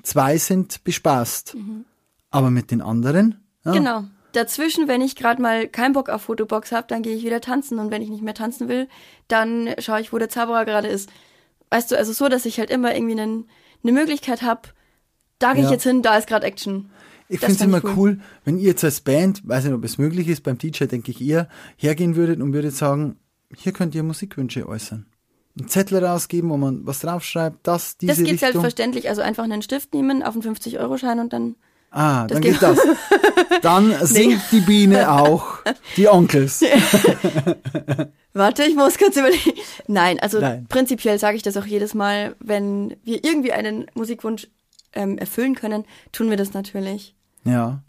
Zwei 0.02 0.36
sind 0.36 0.84
bespaßt. 0.84 1.56
Aber 2.30 2.50
mit 2.50 2.70
den 2.70 2.82
anderen? 2.82 3.42
Ja, 3.64 3.72
Genau. 3.72 4.04
Dazwischen, 4.32 4.86
wenn 4.86 5.00
ich 5.00 5.16
gerade 5.16 5.40
mal 5.40 5.66
keinen 5.66 5.94
Bock 5.94 6.10
auf 6.10 6.22
Fotobox 6.22 6.70
habe, 6.70 6.86
dann 6.88 7.00
gehe 7.00 7.16
ich 7.16 7.24
wieder 7.24 7.40
tanzen. 7.40 7.78
Und 7.78 7.90
wenn 7.90 8.02
ich 8.02 8.10
nicht 8.10 8.22
mehr 8.22 8.34
tanzen 8.34 8.68
will, 8.68 8.86
dann 9.28 9.70
schaue 9.78 10.02
ich, 10.02 10.12
wo 10.12 10.18
der 10.18 10.28
Zauberer 10.28 10.66
gerade 10.66 10.88
ist. 10.88 11.08
Weißt 11.70 11.90
du, 11.90 11.96
also 11.98 12.12
so, 12.12 12.28
dass 12.28 12.46
ich 12.46 12.58
halt 12.58 12.70
immer 12.70 12.94
irgendwie 12.94 13.20
eine 13.20 13.44
Möglichkeit 13.82 14.42
habe, 14.42 14.62
da 15.38 15.52
gehe 15.52 15.62
ich 15.62 15.66
Ja. 15.68 15.72
jetzt 15.72 15.82
hin, 15.84 16.02
da 16.02 16.16
ist 16.16 16.26
gerade 16.28 16.46
Action. 16.46 16.90
Ich 17.28 17.40
finde 17.40 17.54
es 17.54 17.60
immer 17.60 17.78
ich 17.78 17.96
cool. 17.96 18.20
wenn 18.44 18.58
ihr 18.58 18.66
jetzt 18.68 18.84
als 18.84 19.00
Band, 19.00 19.46
weiß 19.46 19.64
nicht, 19.64 19.74
ob 19.74 19.84
es 19.84 19.98
möglich 19.98 20.28
ist, 20.28 20.42
beim 20.44 20.58
DJ 20.58 20.84
denke 20.84 21.10
ich 21.10 21.20
eher, 21.20 21.48
hergehen 21.76 22.14
würdet 22.14 22.40
und 22.40 22.52
würdet 22.52 22.74
sagen, 22.74 23.16
hier 23.54 23.72
könnt 23.72 23.94
ihr 23.96 24.02
Musikwünsche 24.04 24.68
äußern. 24.68 25.06
Einen 25.58 25.68
Zettel 25.68 26.04
rausgeben, 26.04 26.50
wo 26.50 26.56
man 26.56 26.86
was 26.86 27.00
draufschreibt, 27.00 27.66
das, 27.66 27.96
diese 27.96 28.10
Das 28.12 28.18
geht 28.18 28.26
Richtung. 28.34 28.38
selbstverständlich. 28.52 29.08
Also 29.08 29.22
einfach 29.22 29.44
einen 29.44 29.62
Stift 29.62 29.92
nehmen, 29.94 30.22
auf 30.22 30.34
einen 30.34 30.42
50-Euro-Schein 30.42 31.18
und 31.18 31.32
dann. 31.32 31.56
Ah, 31.96 32.26
das 32.26 32.34
dann 32.36 32.42
geht 32.42 32.52
geht 32.52 32.62
das. 32.62 32.78
Dann 33.62 33.94
singt 34.06 34.40
die 34.52 34.60
Biene 34.60 35.10
auch 35.10 35.58
die 35.96 36.08
Onkels. 36.08 36.62
Warte, 38.32 38.64
ich 38.64 38.74
muss 38.76 38.98
kurz 38.98 39.16
überlegen. 39.16 39.52
Nein, 39.86 40.20
also 40.20 40.40
Nein. 40.40 40.66
prinzipiell 40.68 41.18
sage 41.18 41.36
ich 41.36 41.42
das 41.42 41.56
auch 41.56 41.64
jedes 41.66 41.94
Mal, 41.94 42.36
wenn 42.38 42.96
wir 43.04 43.24
irgendwie 43.24 43.52
einen 43.52 43.86
Musikwunsch 43.94 44.48
ähm, 44.92 45.18
erfüllen 45.18 45.54
können, 45.54 45.84
tun 46.12 46.30
wir 46.30 46.36
das 46.36 46.52
natürlich. 46.52 47.14
Ja. 47.44 47.82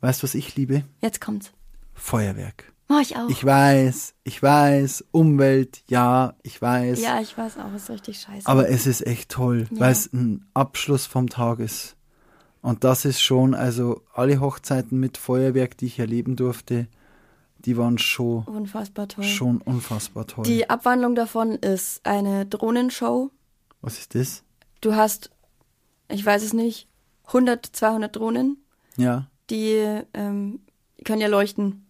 Weißt 0.00 0.22
du, 0.22 0.24
was 0.24 0.34
ich 0.34 0.54
liebe? 0.56 0.84
Jetzt 1.00 1.20
kommt's. 1.20 1.52
Feuerwerk. 1.94 2.72
Mach 2.88 3.00
ich 3.00 3.16
auch. 3.16 3.30
Ich 3.30 3.42
weiß, 3.42 4.14
ich 4.24 4.42
weiß, 4.42 5.04
Umwelt, 5.10 5.82
ja, 5.88 6.34
ich 6.42 6.60
weiß. 6.60 7.00
ja, 7.00 7.20
ich 7.20 7.36
weiß 7.38 7.56
auch, 7.58 7.74
ist 7.74 7.88
richtig 7.88 8.20
scheiße. 8.20 8.46
Aber 8.46 8.68
es 8.68 8.86
ist 8.86 9.06
echt 9.06 9.30
toll, 9.30 9.66
Ja. 9.70 9.80
weil 9.80 9.92
es 9.92 10.12
ein 10.12 10.44
Abschluss 10.52 11.06
vom 11.06 11.30
Tag 11.30 11.60
ist. 11.60 11.96
Und 12.64 12.82
das 12.82 13.04
ist 13.04 13.20
schon, 13.20 13.54
also 13.54 14.00
alle 14.14 14.40
Hochzeiten 14.40 14.98
mit 14.98 15.18
Feuerwerk, 15.18 15.76
die 15.76 15.84
ich 15.84 15.98
erleben 15.98 16.34
durfte, 16.34 16.88
die 17.58 17.76
waren 17.76 17.98
schon, 17.98 18.44
Unfassbar 18.44 19.06
toll. 19.06 19.22
schon 19.24 19.58
unfassbar 19.60 20.26
toll. 20.26 20.44
Die 20.46 20.70
Abwandlung 20.70 21.14
davon 21.14 21.52
ist 21.56 22.00
eine 22.06 22.46
Drohnenshow. 22.46 23.30
Was 23.82 23.98
ist 23.98 24.14
das? 24.14 24.44
Du 24.80 24.94
hast, 24.94 25.30
ich 26.08 26.24
weiß 26.24 26.42
es 26.42 26.54
nicht, 26.54 26.88
100, 27.26 27.66
200 27.66 28.16
Drohnen, 28.16 28.56
Ja, 28.96 29.28
die 29.50 30.00
ähm, 30.14 30.60
die 30.98 31.04
können 31.04 31.20
ja 31.20 31.28
leuchten. 31.28 31.86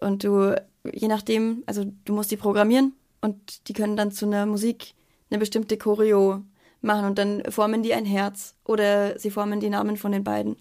Und 0.00 0.22
du, 0.22 0.54
je 0.84 1.08
nachdem, 1.08 1.62
also 1.64 1.90
du 2.04 2.12
musst 2.12 2.30
die 2.30 2.36
programmieren 2.36 2.92
und 3.22 3.68
die 3.68 3.72
können 3.72 3.96
dann 3.96 4.12
zu 4.12 4.26
einer 4.26 4.44
Musik 4.44 4.92
eine 5.30 5.38
bestimmte 5.38 5.78
Choreo 5.78 6.42
machen 6.82 7.04
und 7.06 7.18
dann 7.18 7.42
formen 7.50 7.82
die 7.82 7.94
ein 7.94 8.04
Herz 8.04 8.54
oder 8.64 9.18
sie 9.18 9.30
formen 9.30 9.60
die 9.60 9.70
Namen 9.70 9.96
von 9.96 10.12
den 10.12 10.24
beiden. 10.24 10.56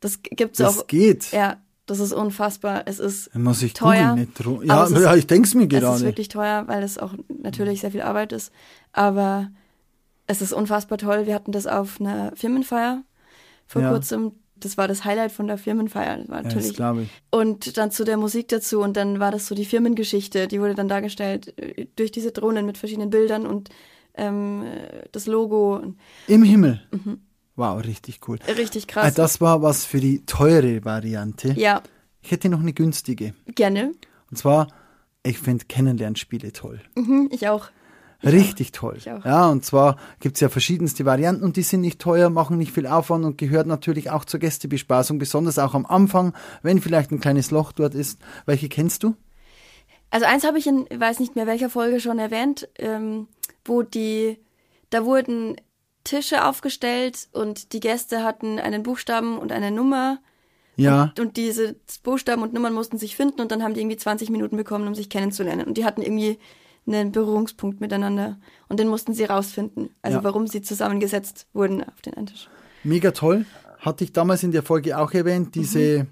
Das 0.00 0.22
gibt's 0.22 0.58
das 0.58 0.80
auch. 0.80 0.86
geht. 0.86 1.32
Ja, 1.32 1.56
das 1.86 1.98
ist 2.00 2.12
unfassbar. 2.12 2.82
Es 2.86 2.98
ist 2.98 3.34
muss 3.34 3.62
ich 3.62 3.72
teuer, 3.72 4.16
googeln, 4.16 4.58
nicht 4.60 4.68
Ja, 4.68 4.84
ist- 4.84 4.96
ja, 4.96 5.14
ich 5.16 5.26
denke 5.26 5.48
es 5.48 5.54
mir 5.54 5.64
Es 5.66 5.72
ist 5.74 5.80
gerade. 5.80 6.00
wirklich 6.04 6.28
teuer, 6.28 6.64
weil 6.68 6.82
es 6.82 6.98
auch 6.98 7.14
natürlich 7.42 7.80
sehr 7.80 7.90
viel 7.90 8.02
Arbeit 8.02 8.32
ist. 8.32 8.52
Aber 8.92 9.48
es 10.26 10.42
ist 10.42 10.52
unfassbar 10.52 10.98
toll. 10.98 11.26
Wir 11.26 11.34
hatten 11.34 11.52
das 11.52 11.66
auf 11.66 12.00
einer 12.00 12.32
Firmenfeier 12.36 13.02
vor 13.66 13.82
Ja. 13.82 13.90
kurzem. 13.90 14.32
Das 14.60 14.76
war 14.76 14.88
das 14.88 15.04
Highlight 15.04 15.30
von 15.32 15.46
der 15.46 15.56
Firmenfeier. 15.56 16.18
Das 16.18 16.28
war 16.28 16.36
Ja, 16.38 16.42
das 16.42 16.54
natürlich. 16.54 16.76
glaube 16.76 17.02
ich. 17.02 17.08
und 17.30 17.76
dann 17.78 17.90
zu 17.90 18.04
der 18.04 18.16
Musik 18.16 18.48
dazu. 18.48 18.80
Und 18.80 18.96
dann 18.96 19.20
war 19.20 19.30
das 19.30 19.46
so 19.46 19.54
die 19.54 19.64
Firmengeschichte. 19.64 20.48
Die 20.48 20.60
wurde 20.60 20.74
dann 20.74 20.88
dargestellt 20.88 21.54
äh, 21.58 21.86
durch 21.96 22.10
diese 22.12 22.32
Drohnen 22.32 22.66
mit 22.66 22.76
verschiedenen 22.76 23.10
Bildern 23.10 23.46
und 23.46 23.68
ähm, 24.18 24.64
das 25.12 25.26
Logo. 25.26 25.82
Im 26.26 26.42
Himmel. 26.42 26.80
Wow, 27.56 27.82
richtig 27.84 28.20
cool. 28.28 28.38
Richtig 28.56 28.84
Ah, 28.90 28.92
krass. 28.92 29.14
Das 29.14 29.40
war 29.40 29.62
was 29.62 29.84
für 29.84 30.00
die 30.00 30.24
teure 30.26 30.84
Variante. 30.84 31.52
ja, 31.56 31.82
Ich 32.22 32.30
hätte 32.30 32.48
noch 32.48 32.60
eine 32.60 32.72
günstige. 32.72 33.34
gerne. 33.54 33.92
Und 34.30 34.36
zwar, 34.36 34.68
ich 35.22 35.38
finde 35.38 35.64
Kennenlernspiele 35.64 36.52
toll. 36.52 36.80
Mhm, 36.96 37.28
ich 37.32 37.48
auch. 37.48 37.68
Richtig 38.24 38.72
toll. 38.72 38.94
Ich 38.98 39.08
auch. 39.10 39.24
Ja, 39.24 39.48
und 39.48 39.64
zwar 39.64 39.96
gibt's 40.18 40.40
ja 40.40 40.48
verschiedenste 40.48 41.04
Varianten 41.04 41.44
und 41.44 41.56
die 41.56 41.62
sind 41.62 41.80
nicht 41.82 42.00
teuer, 42.00 42.30
machen 42.30 42.58
nicht 42.58 42.72
viel 42.72 42.86
Aufwand 42.88 43.24
und 43.24 43.38
gehört 43.38 43.68
natürlich 43.68 44.10
auch 44.10 44.24
zur 44.24 44.40
Gästebespaßung, 44.40 45.18
besonders 45.18 45.58
auch 45.60 45.74
am 45.74 45.86
Anfang, 45.86 46.34
wenn 46.62 46.80
vielleicht 46.80 47.12
ein 47.12 47.20
kleines 47.20 47.52
Loch 47.52 47.70
dort 47.70 47.94
ist. 47.94 48.18
Welche 48.44 48.68
kennst 48.68 49.04
du? 49.04 49.14
Also 50.10 50.26
eins 50.26 50.44
habe 50.44 50.58
ich 50.58 50.66
in, 50.66 50.86
weiß 50.94 51.20
nicht 51.20 51.36
mehr 51.36 51.46
welcher 51.46 51.70
Folge 51.70 52.00
schon 52.00 52.18
erwähnt, 52.18 52.68
ähm, 52.78 53.28
wo 53.64 53.82
die, 53.82 54.38
da 54.90 55.04
wurden 55.04 55.56
Tische 56.04 56.44
aufgestellt 56.46 57.28
und 57.32 57.72
die 57.74 57.80
Gäste 57.80 58.22
hatten 58.24 58.58
einen 58.58 58.82
Buchstaben 58.82 59.38
und 59.38 59.52
eine 59.52 59.70
Nummer. 59.70 60.18
Ja, 60.76 61.12
Und 61.18 61.36
diese 61.36 61.74
Buchstaben 62.04 62.42
und 62.42 62.52
Nummern 62.54 62.72
mussten 62.72 62.98
sich 62.98 63.16
finden 63.16 63.40
und 63.40 63.50
dann 63.50 63.62
haben 63.64 63.74
die 63.74 63.80
irgendwie 63.80 63.96
20 63.96 64.30
Minuten 64.30 64.56
bekommen, 64.56 64.86
um 64.86 64.94
sich 64.94 65.10
kennenzulernen. 65.10 65.66
Und 65.66 65.76
die 65.76 65.84
hatten 65.84 66.02
irgendwie 66.02 66.38
einen 66.86 67.10
Berührungspunkt 67.12 67.80
miteinander. 67.80 68.38
Und 68.68 68.78
den 68.80 68.86
mussten 68.88 69.12
sie 69.12 69.24
rausfinden. 69.24 69.90
Also 70.02 70.18
Ja. 70.18 70.24
warum 70.24 70.46
sie 70.46 70.62
zusammengesetzt 70.62 71.46
wurden 71.52 71.82
auf 71.82 72.00
den 72.00 72.14
einen 72.14 72.26
Tisch. 72.26 72.48
mega 72.84 73.10
toll. 73.10 73.44
Hatte 73.80 74.04
ich 74.04 74.12
damals 74.12 74.42
in 74.44 74.52
der 74.52 74.62
Folge 74.62 74.96
auch 74.98 75.12
erwähnt, 75.12 75.54
diese, 75.56 76.06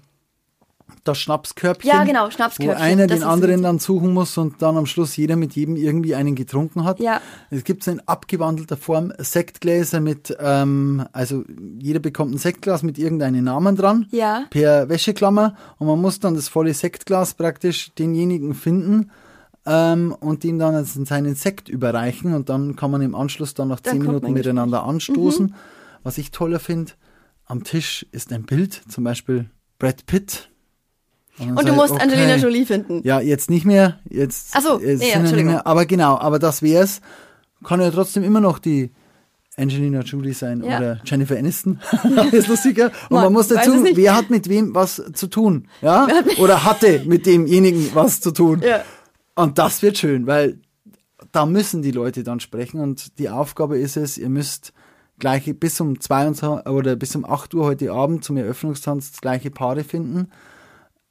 das 1.03 1.17
Schnapskörbchen. 1.17 1.89
Mhm. 1.91 1.97
Ja, 1.97 2.03
genau, 2.03 2.29
Schnapskörbchen. 2.29 2.77
Wo 2.77 2.81
einer 2.81 3.07
den 3.07 3.23
anderen 3.23 3.61
dann 3.63 3.79
suchen 3.79 4.13
muss 4.13 4.37
und 4.37 4.61
dann 4.61 4.77
am 4.77 4.85
Schluss 4.85 5.15
jeder 5.15 5.35
mit 5.35 5.53
jedem 5.53 5.75
irgendwie 5.75 6.15
einen 6.15 6.35
getrunken 6.35 6.83
hat. 6.83 6.99
Ja. 6.99 7.21
Es 7.49 7.63
gibt 7.63 7.85
in 7.87 8.01
abgewandelter 8.07 8.77
Form 8.77 9.13
Sektgläser 9.17 9.99
mit, 9.99 10.35
ähm, 10.39 11.05
also 11.13 11.43
jeder 11.79 11.99
bekommt 11.99 12.33
ein 12.33 12.37
Sektglas 12.37 12.83
mit 12.83 12.97
irgendeinem 12.97 13.43
Namen 13.43 13.75
dran. 13.75 14.07
Ja. 14.11 14.45
Per 14.49 14.89
Wäscheklammer 14.89 15.55
und 15.77 15.87
man 15.87 15.99
muss 15.99 16.19
dann 16.19 16.35
das 16.35 16.47
volle 16.47 16.73
Sektglas 16.73 17.33
praktisch 17.33 17.93
denjenigen 17.95 18.53
finden 18.53 19.11
ähm, 19.65 20.15
und 20.19 20.43
ihm 20.45 20.59
dann 20.59 20.75
also 20.75 21.03
seinen 21.03 21.35
Sekt 21.35 21.69
überreichen 21.69 22.33
und 22.33 22.49
dann 22.49 22.75
kann 22.75 22.91
man 22.91 23.01
im 23.01 23.15
Anschluss 23.15 23.53
dann 23.53 23.67
nach 23.67 23.81
zehn 23.81 24.01
Minuten 24.01 24.31
miteinander 24.33 24.83
anstoßen. 24.83 25.53
Was 26.03 26.17
ich 26.17 26.31
toller 26.31 26.59
finde, 26.59 26.93
am 27.45 27.63
Tisch 27.63 28.05
ist 28.11 28.31
ein 28.31 28.43
Bild, 28.43 28.81
zum 28.87 29.03
Beispiel 29.03 29.49
Brad 29.77 30.05
Pitt. 30.05 30.49
Dann 31.37 31.57
Und 31.57 31.67
du 31.67 31.73
musst 31.73 31.91
okay. 31.93 32.03
Angelina 32.03 32.35
Jolie 32.35 32.65
finden. 32.65 33.01
Ja, 33.03 33.19
jetzt 33.19 33.49
nicht 33.49 33.65
mehr. 33.65 33.99
Jetzt 34.09 34.53
Ach 34.53 34.61
so, 34.61 34.77
nee, 34.77 34.95
sind 34.95 35.07
ja, 35.09 35.15
Entschuldigung. 35.15 35.53
mehr. 35.53 35.67
Aber 35.67 35.85
genau, 35.85 36.17
aber 36.17 36.39
das 36.39 36.61
wär's. 36.61 37.01
Kann 37.63 37.81
ja 37.81 37.89
trotzdem 37.91 38.23
immer 38.23 38.39
noch 38.39 38.59
die 38.59 38.91
Angelina 39.55 40.01
Jolie 40.01 40.33
sein 40.33 40.63
Ja. 40.63 40.77
oder 40.77 41.01
Jennifer 41.03 41.37
Aniston. 41.37 41.79
ist 42.31 42.47
lustiger. 42.47 42.85
Und 43.09 43.15
Man 43.15 43.23
man 43.25 43.33
muss 43.33 43.47
dazu, 43.47 43.73
es 43.73 43.95
wer 43.95 44.15
hat 44.15 44.29
mit 44.29 44.47
wem 44.49 44.75
was 44.75 45.01
zu 45.13 45.27
tun? 45.27 45.67
Ja? 45.81 46.07
Oder 46.37 46.63
hatte 46.63 47.03
mit 47.05 47.25
demjenigen 47.25 47.89
was 47.93 48.21
zu 48.21 48.31
tun? 48.31 48.61
Ja. 48.61 48.83
Und 49.35 49.57
das 49.57 49.81
wird 49.81 49.97
schön, 49.97 50.27
weil 50.27 50.59
da 51.31 51.45
müssen 51.45 51.81
die 51.81 51.91
Leute 51.91 52.23
dann 52.23 52.39
sprechen 52.39 52.79
und 52.79 53.17
die 53.19 53.29
Aufgabe 53.29 53.77
ist 53.77 53.97
es, 53.97 54.17
ihr 54.17 54.29
müsst 54.29 54.73
gleich 55.19 55.51
bis 55.59 55.79
um 55.81 55.99
22 55.99 56.67
oder 56.71 56.95
bis 56.95 57.15
um 57.15 57.25
8 57.25 57.53
Uhr 57.55 57.65
heute 57.65 57.91
Abend 57.91 58.23
zum 58.23 58.37
Eröffnungstanz 58.37 59.11
das 59.11 59.21
gleiche 59.21 59.49
Paare 59.49 59.83
finden 59.83 60.29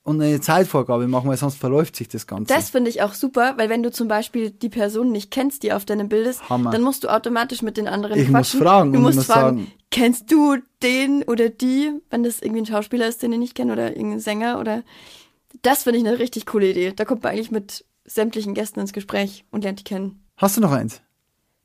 und 0.06 0.20
eine 0.22 0.40
Zeitvorgabe 0.40 1.08
machen, 1.08 1.28
weil 1.28 1.36
sonst 1.36 1.58
verläuft 1.58 1.96
sich 1.96 2.08
das 2.08 2.26
Ganze. 2.26 2.54
Das 2.54 2.70
finde 2.70 2.90
ich 2.90 3.02
auch 3.02 3.12
super, 3.14 3.54
weil 3.56 3.68
wenn 3.68 3.82
du 3.82 3.90
zum 3.90 4.08
Beispiel 4.08 4.50
die 4.50 4.68
Person 4.68 5.10
nicht 5.12 5.30
kennst, 5.30 5.62
die 5.62 5.72
auf 5.72 5.84
deinem 5.84 6.08
Bild 6.08 6.26
ist, 6.26 6.48
Hammer. 6.48 6.70
dann 6.70 6.82
musst 6.82 7.04
du 7.04 7.08
automatisch 7.08 7.60
mit 7.62 7.76
den 7.76 7.88
anderen 7.88 8.18
Ich 8.18 8.28
muss 8.28 8.32
quatschen. 8.52 8.60
fragen 8.60 8.92
du 8.92 9.00
musst 9.00 9.16
muss 9.16 9.26
fragen, 9.26 9.58
sagen- 9.58 9.72
kennst 9.90 10.30
du 10.30 10.56
den 10.82 11.22
oder 11.24 11.48
die, 11.48 11.92
wenn 12.10 12.22
das 12.22 12.40
irgendwie 12.40 12.62
ein 12.62 12.66
Schauspieler 12.66 13.08
ist, 13.08 13.22
den 13.22 13.32
ich 13.32 13.38
nicht 13.38 13.54
kenne 13.54 13.72
oder 13.72 13.96
irgendein 13.96 14.20
Sänger 14.20 14.60
oder 14.60 14.82
das 15.62 15.82
finde 15.82 15.98
ich 15.98 16.06
eine 16.06 16.18
richtig 16.18 16.46
coole 16.46 16.70
Idee. 16.70 16.92
Da 16.94 17.04
kommt 17.04 17.22
man 17.22 17.32
eigentlich 17.32 17.50
mit 17.50 17.84
sämtlichen 18.04 18.54
Gästen 18.54 18.78
ins 18.80 18.92
Gespräch 18.92 19.44
und 19.50 19.64
lernt 19.64 19.80
die 19.80 19.84
kennen. 19.84 20.22
Hast 20.36 20.56
du 20.56 20.60
noch 20.60 20.70
eins? 20.72 21.00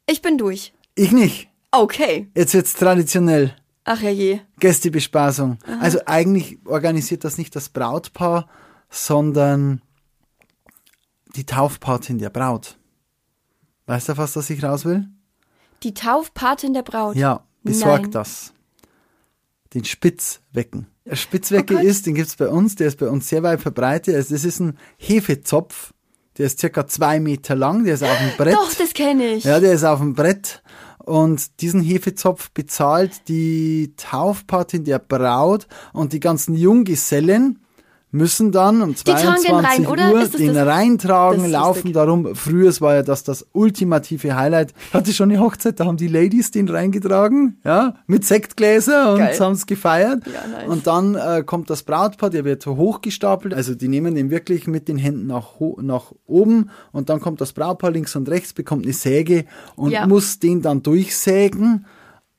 Ich 0.10 0.22
bin 0.22 0.38
durch. 0.38 0.74
Ich 0.96 1.12
nicht. 1.12 1.48
Okay. 1.72 2.28
Jetzt 2.36 2.54
wird's 2.54 2.74
traditionell. 2.74 3.54
Ach 3.84 4.02
ja 4.02 4.10
je. 4.10 4.40
Gästebespaßung. 4.60 5.58
Also 5.80 6.00
eigentlich 6.06 6.60
organisiert 6.66 7.24
das 7.24 7.38
nicht 7.38 7.56
das 7.56 7.70
Brautpaar, 7.70 8.48
sondern 8.90 9.82
die 11.36 11.46
Taufpatin 11.46 12.20
der 12.20 12.30
Braut. 12.30 12.78
Weißt 13.88 14.10
du, 14.10 14.18
was 14.18 14.34
das 14.34 14.50
ich 14.50 14.64
raus 14.64 14.86
will? 14.86 15.08
Die 15.84 15.94
Taufpatin 15.94 16.74
der 16.74 16.84
Braut. 16.84 17.16
Ja, 17.16 17.44
besorg 17.64 18.04
Nein. 18.04 18.12
das. 18.12 18.54
Den 19.74 19.86
Spitzwecken. 19.86 20.88
Der 21.06 21.16
Spitzwecke 21.16 21.78
Oh 21.78 21.80
ist, 21.80 22.06
den 22.06 22.14
gibt's 22.14 22.36
bei 22.36 22.48
uns, 22.48 22.76
der 22.76 22.88
ist 22.88 23.00
bei 23.00 23.10
uns 23.10 23.28
sehr 23.28 23.42
weit 23.42 23.62
verbreitet. 23.62 24.16
Also 24.16 24.36
das 24.36 24.46
ist 24.46 24.60
ein 24.60 24.78
Hefezopf, 24.98 25.94
der 26.38 26.46
ist 26.46 26.60
circa 26.60 26.86
zwei 26.88 27.20
Meter 27.20 27.56
lang, 27.56 27.84
der 27.84 27.96
ist 27.96 28.04
auf 28.04 28.18
dem 28.18 28.38
Brett. 28.38 28.56
Doch, 28.56 28.74
das 28.76 28.94
kenne 28.94 29.34
ich. 29.34 29.44
Ja, 29.44 29.60
der 29.60 29.74
ist 29.74 29.84
auf 29.84 30.00
dem 30.00 30.14
Brett. 30.14 30.62
Und 31.06 31.62
diesen 31.62 31.82
Hefezopf 31.82 32.52
bezahlt 32.52 33.28
die 33.28 33.94
Taufpatin 33.98 34.84
der 34.84 35.00
Braut 35.00 35.68
und 35.94 36.14
die 36.14 36.20
ganzen 36.20 36.56
Junggesellen 36.56 37.60
müssen 38.12 38.52
dann 38.52 38.82
um 38.82 38.94
tragen 38.96 39.18
den 39.36 39.42
22 39.46 39.90
rein? 39.90 40.12
Uhr 40.14 40.20
das 40.20 40.32
den 40.32 40.54
das- 40.54 40.68
reintragen, 40.68 41.44
Das 41.44 41.52
laufen 41.52 41.78
lustig. 41.78 41.94
darum. 41.94 42.36
Früher 42.36 42.72
war 42.82 42.96
ja 42.96 43.04
das 43.04 43.24
das 43.24 43.46
ultimative 43.54 44.36
Highlight. 44.36 44.74
Ich 44.90 44.94
hatte 44.94 45.14
schon 45.14 45.32
eine 45.32 45.40
Hochzeit, 45.42 45.80
da 45.80 45.86
haben 45.86 45.98
die 45.98 46.08
Ladies 46.08 46.52
den 46.52 46.68
reingetragen, 46.68 47.60
ja, 47.64 47.96
mit 48.08 48.26
Sektgläser 48.26 49.14
und 49.14 49.22
haben 49.40 49.54
es 49.54 49.66
gefeiert. 49.66 50.24
Ja, 50.28 50.48
nice. 50.48 50.68
Und 50.70 50.88
dann 50.88 51.16
äh, 51.16 51.44
kommt 51.46 51.70
das 51.70 51.84
Brautpaar, 51.84 52.30
der 52.30 52.44
wird 52.46 52.66
hochgestapelt, 52.66 53.54
also 53.54 53.76
die 53.76 53.88
nehmen 53.88 54.16
den 54.16 54.30
wirklich 54.30 54.68
mit 54.68 54.88
den 54.88 54.98
Händen 54.98 55.28
nach, 55.28 55.52
nach 55.82 56.12
oben 56.26 56.70
und 56.92 57.10
dann 57.10 57.20
kommt 57.22 57.40
das 57.42 57.54
Brautpaar 57.54 57.92
links 57.92 58.16
und 58.16 58.28
rechts, 58.30 58.54
bekommt 58.54 58.84
eine 58.84 58.94
Säge 58.94 59.46
und 59.76 59.92
Ja. 59.92 60.06
muss 60.06 60.40
den 60.40 60.62
dann 60.62 60.84
durchsägen 60.84 61.86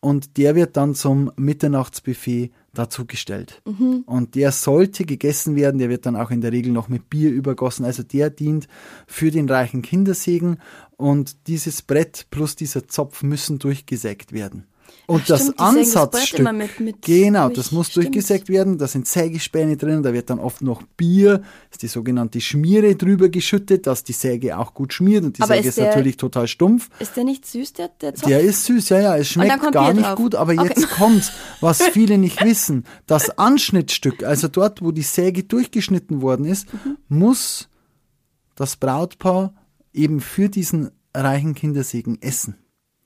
und 0.00 0.36
der 0.36 0.54
wird 0.54 0.76
dann 0.76 0.94
zum 0.94 1.30
Mitternachtsbuffet 1.36 2.50
dazugestellt. 2.74 3.62
Mhm. 3.66 4.04
Und 4.06 4.34
der 4.34 4.52
sollte 4.52 5.04
gegessen 5.04 5.56
werden, 5.56 5.78
der 5.78 5.90
wird 5.90 6.06
dann 6.06 6.16
auch 6.16 6.30
in 6.30 6.40
der 6.40 6.52
Regel 6.52 6.72
noch 6.72 6.88
mit 6.88 7.10
Bier 7.10 7.30
übergossen, 7.30 7.84
also 7.84 8.02
der 8.02 8.30
dient 8.30 8.68
für 9.06 9.30
den 9.30 9.48
reichen 9.48 9.82
Kindersegen 9.82 10.58
und 10.96 11.48
dieses 11.48 11.82
Brett 11.82 12.26
plus 12.30 12.56
dieser 12.56 12.88
Zopf 12.88 13.22
müssen 13.22 13.58
durchgesägt 13.58 14.32
werden. 14.32 14.66
Und 15.12 15.22
Ach, 15.24 15.26
das 15.26 15.42
stimmt, 15.42 15.60
Ansatzstück, 15.60 16.52
mit- 16.52 16.80
mit 16.80 17.02
genau, 17.02 17.46
durch, 17.48 17.56
das 17.56 17.72
muss 17.72 17.88
stimmt. 17.90 18.06
durchgesägt 18.06 18.48
werden, 18.48 18.78
da 18.78 18.86
sind 18.86 19.06
Sägespäne 19.06 19.76
drin, 19.76 20.02
da 20.02 20.12
wird 20.12 20.30
dann 20.30 20.38
oft 20.38 20.62
noch 20.62 20.82
Bier, 20.96 21.42
ist 21.70 21.82
die 21.82 21.88
sogenannte 21.88 22.40
Schmiere 22.40 22.94
drüber 22.96 23.28
geschüttet, 23.28 23.86
dass 23.86 24.04
die 24.04 24.12
Säge 24.14 24.56
auch 24.56 24.72
gut 24.72 24.92
schmiert 24.94 25.24
und 25.24 25.36
die 25.36 25.42
Aber 25.42 25.54
Säge 25.54 25.68
ist 25.68 25.76
ist 25.78 25.84
natürlich 25.84 26.16
total 26.16 26.48
stumpf. 26.48 26.88
Ist 26.98 27.16
der 27.16 27.24
nicht 27.24 27.44
süß, 27.46 27.74
der, 27.74 27.88
der 28.00 28.14
Zopf? 28.14 28.26
Der 28.28 28.40
ist 28.40 28.64
süß, 28.64 28.88
ja, 28.88 29.00
ja, 29.00 29.16
es 29.18 29.28
schmeckt 29.28 29.60
kommt 29.60 29.72
gar 29.72 29.92
nicht 29.92 30.06
drauf. 30.06 30.16
gut, 30.16 30.34
aber 30.34 30.52
Okay. 30.52 30.68
jetzt 30.74 30.88
kommt's, 30.96 31.32
was 31.60 31.82
viele 31.82 32.16
nicht 32.16 32.42
wissen. 32.42 32.84
Das 33.06 33.36
Anschnittstück, 33.38 34.22
also 34.24 34.48
dort, 34.48 34.80
wo 34.82 34.92
die 34.92 35.02
Säge 35.02 35.44
durchgeschnitten 35.44 36.22
worden 36.22 36.46
ist, 36.46 36.72
Mhm. 36.72 36.96
muss 37.08 37.68
das 38.54 38.76
Brautpaar 38.76 39.52
eben 39.92 40.20
für 40.20 40.48
diesen 40.48 40.90
reichen 41.14 41.54
Kindersegen 41.54 42.16
essen. 42.22 42.56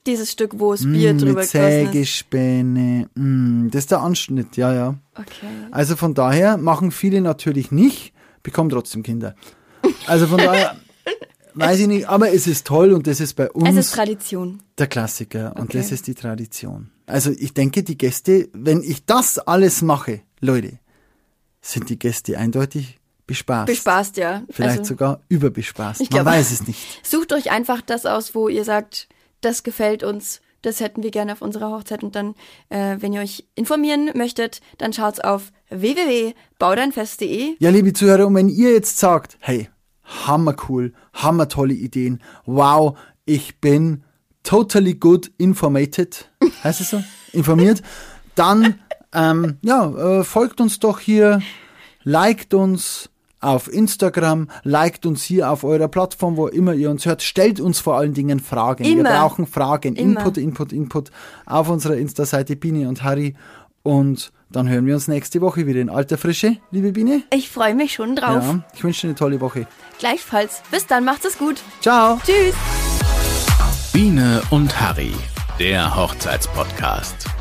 Dieses 0.06 0.30
Stück, 0.32 0.58
wo 0.58 0.72
es 0.72 0.84
Bier 0.84 1.14
Mm, 1.14 1.18
drüber 1.18 1.34
mit 1.40 1.44
ist. 1.44 1.50
Sägespäne, 1.52 3.08
mm, 3.14 3.68
das 3.70 3.80
ist 3.84 3.90
der 3.90 4.00
Anschnitt, 4.00 4.56
ja, 4.56 4.72
ja. 4.72 4.94
Okay. 5.14 5.46
Also 5.70 5.96
von 5.96 6.14
daher 6.14 6.56
machen 6.56 6.90
viele 6.90 7.20
natürlich 7.20 7.70
nicht, 7.72 8.12
bekommen 8.42 8.70
trotzdem 8.70 9.02
Kinder. 9.02 9.34
Also 10.06 10.26
von 10.26 10.38
daher 10.38 10.76
weiß 11.54 11.80
ich 11.80 11.86
nicht, 11.86 12.08
aber 12.08 12.32
es 12.32 12.46
ist 12.46 12.66
toll 12.66 12.92
und 12.92 13.06
das 13.06 13.20
ist 13.20 13.34
bei 13.34 13.50
uns 13.50 13.68
Es 13.70 13.76
ist 13.86 13.94
Tradition. 13.94 14.62
der 14.78 14.86
Klassiker 14.86 15.54
und 15.56 15.64
Okay. 15.64 15.78
das 15.78 15.92
ist 15.92 16.06
die 16.06 16.14
Tradition. 16.14 16.90
Also 17.06 17.30
ich 17.30 17.54
denke, 17.54 17.82
die 17.82 17.96
Gäste, 17.98 18.48
wenn 18.52 18.82
ich 18.82 19.04
das 19.06 19.38
alles 19.38 19.82
mache, 19.82 20.20
Leute, 20.40 20.78
sind 21.60 21.88
die 21.88 21.98
Gäste 21.98 22.38
eindeutig 22.38 22.98
bespaßt. 23.26 23.66
Bespaßt, 23.66 24.16
ja. 24.18 24.42
Vielleicht 24.50 24.78
also, 24.80 24.90
sogar 24.90 25.20
überbespaßt. 25.28 26.00
Ich 26.00 26.10
Man 26.10 26.22
glaube- 26.22 26.30
weiß 26.36 26.52
es 26.52 26.66
nicht. 26.66 27.00
Sucht 27.04 27.32
euch 27.32 27.50
einfach 27.50 27.80
das 27.80 28.06
aus, 28.06 28.34
wo 28.36 28.48
ihr 28.48 28.64
sagt, 28.64 29.08
das 29.40 29.62
gefällt 29.62 30.02
uns, 30.02 30.40
das 30.62 30.80
hätten 30.80 31.02
wir 31.02 31.10
gerne 31.10 31.32
auf 31.32 31.42
unserer 31.42 31.70
Hochzeit. 31.70 32.02
Und 32.02 32.16
dann, 32.16 32.34
äh, 32.68 32.96
wenn 32.98 33.12
ihr 33.12 33.20
euch 33.20 33.46
informieren 33.54 34.10
möchtet, 34.14 34.60
dann 34.78 34.92
schaut's 34.92 35.20
auf 35.20 35.52
www.baudeinfest.de. 35.70 37.56
Ja, 37.58 37.70
liebe 37.70 37.92
Zuhörer, 37.92 38.26
und 38.26 38.34
wenn 38.34 38.48
ihr 38.48 38.72
jetzt 38.72 38.98
sagt, 38.98 39.36
hey, 39.40 39.68
hammer 40.02 40.56
cool, 40.68 40.92
hammer 41.12 41.48
tolle 41.48 41.74
Ideen, 41.74 42.22
wow, 42.44 42.98
ich 43.24 43.60
bin 43.60 44.04
totally 44.42 44.94
good 44.94 45.30
informated, 45.38 46.30
heißt 46.64 46.80
es 46.80 46.90
so? 46.90 47.02
Informiert, 47.32 47.82
dann, 48.34 48.80
ähm, 49.12 49.58
ja, 49.62 50.20
äh, 50.20 50.24
folgt 50.24 50.60
uns 50.60 50.78
doch 50.78 51.00
hier, 51.00 51.42
liked 52.02 52.54
uns, 52.54 53.10
auf 53.40 53.72
Instagram, 53.72 54.48
liked 54.62 55.06
uns 55.06 55.22
hier 55.22 55.50
auf 55.50 55.64
eurer 55.64 55.88
Plattform, 55.88 56.36
wo 56.36 56.46
immer 56.46 56.74
ihr 56.74 56.90
uns 56.90 57.06
hört. 57.06 57.22
Stellt 57.22 57.60
uns 57.60 57.78
vor 57.78 57.96
allen 57.96 58.14
Dingen 58.14 58.40
Fragen. 58.40 58.84
Immer. 58.84 59.04
Wir 59.04 59.10
brauchen 59.10 59.46
Fragen. 59.46 59.96
Immer. 59.96 60.20
Input, 60.20 60.36
Input, 60.38 60.72
Input 60.72 61.10
auf 61.44 61.68
unserer 61.68 61.96
Insta-Seite 61.96 62.56
Bini 62.56 62.86
und 62.86 63.02
Harry. 63.02 63.34
Und 63.82 64.32
dann 64.50 64.68
hören 64.68 64.86
wir 64.86 64.94
uns 64.94 65.08
nächste 65.08 65.40
Woche 65.40 65.66
wieder 65.66 65.80
in 65.80 65.90
alter 65.90 66.18
Frische, 66.18 66.56
liebe 66.70 66.92
Biene. 66.92 67.22
Ich 67.32 67.50
freue 67.50 67.74
mich 67.74 67.94
schon 67.94 68.16
drauf. 68.16 68.42
Ja, 68.42 68.64
ich 68.74 68.82
wünsche 68.82 69.02
dir 69.02 69.08
eine 69.08 69.14
tolle 69.16 69.40
Woche. 69.40 69.66
Gleichfalls. 69.98 70.62
Bis 70.70 70.86
dann, 70.86 71.04
macht's 71.04 71.24
es 71.24 71.38
gut. 71.38 71.56
Ciao. 71.80 72.18
Tschüss. 72.24 72.54
Biene 73.92 74.42
und 74.50 74.80
Harry, 74.80 75.12
der 75.58 75.94
Hochzeitspodcast. 75.94 77.35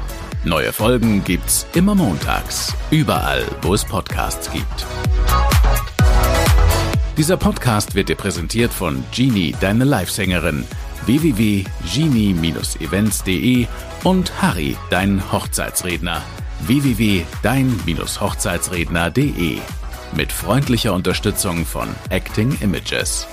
Neue 0.46 0.72
Folgen 0.72 1.22
gibt's 1.24 1.66
immer 1.74 1.96
montags, 1.96 2.76
überall, 2.92 3.44
wo 3.64 3.74
es 3.74 3.84
Podcasts 3.84 4.52
gibt. 4.52 4.86
Dieser 7.18 7.36
Podcast 7.36 7.96
wird 7.96 8.10
dir 8.10 8.16
präsentiert 8.16 8.72
von 8.72 9.04
Genie, 9.12 9.56
deine 9.60 9.86
Livesängerin, 9.86 10.64
www.genie-events.de 11.08 13.66
und 14.04 14.40
Harry, 14.40 14.78
dein 14.92 15.32
Hochzeitsredner, 15.32 16.22
www.dein-hochzeitsredner.de. 16.62 19.58
Mit 20.16 20.32
freundlicher 20.32 20.94
Unterstützung 20.94 21.66
von 21.66 21.88
Acting 22.12 22.56
Images. 22.62 23.26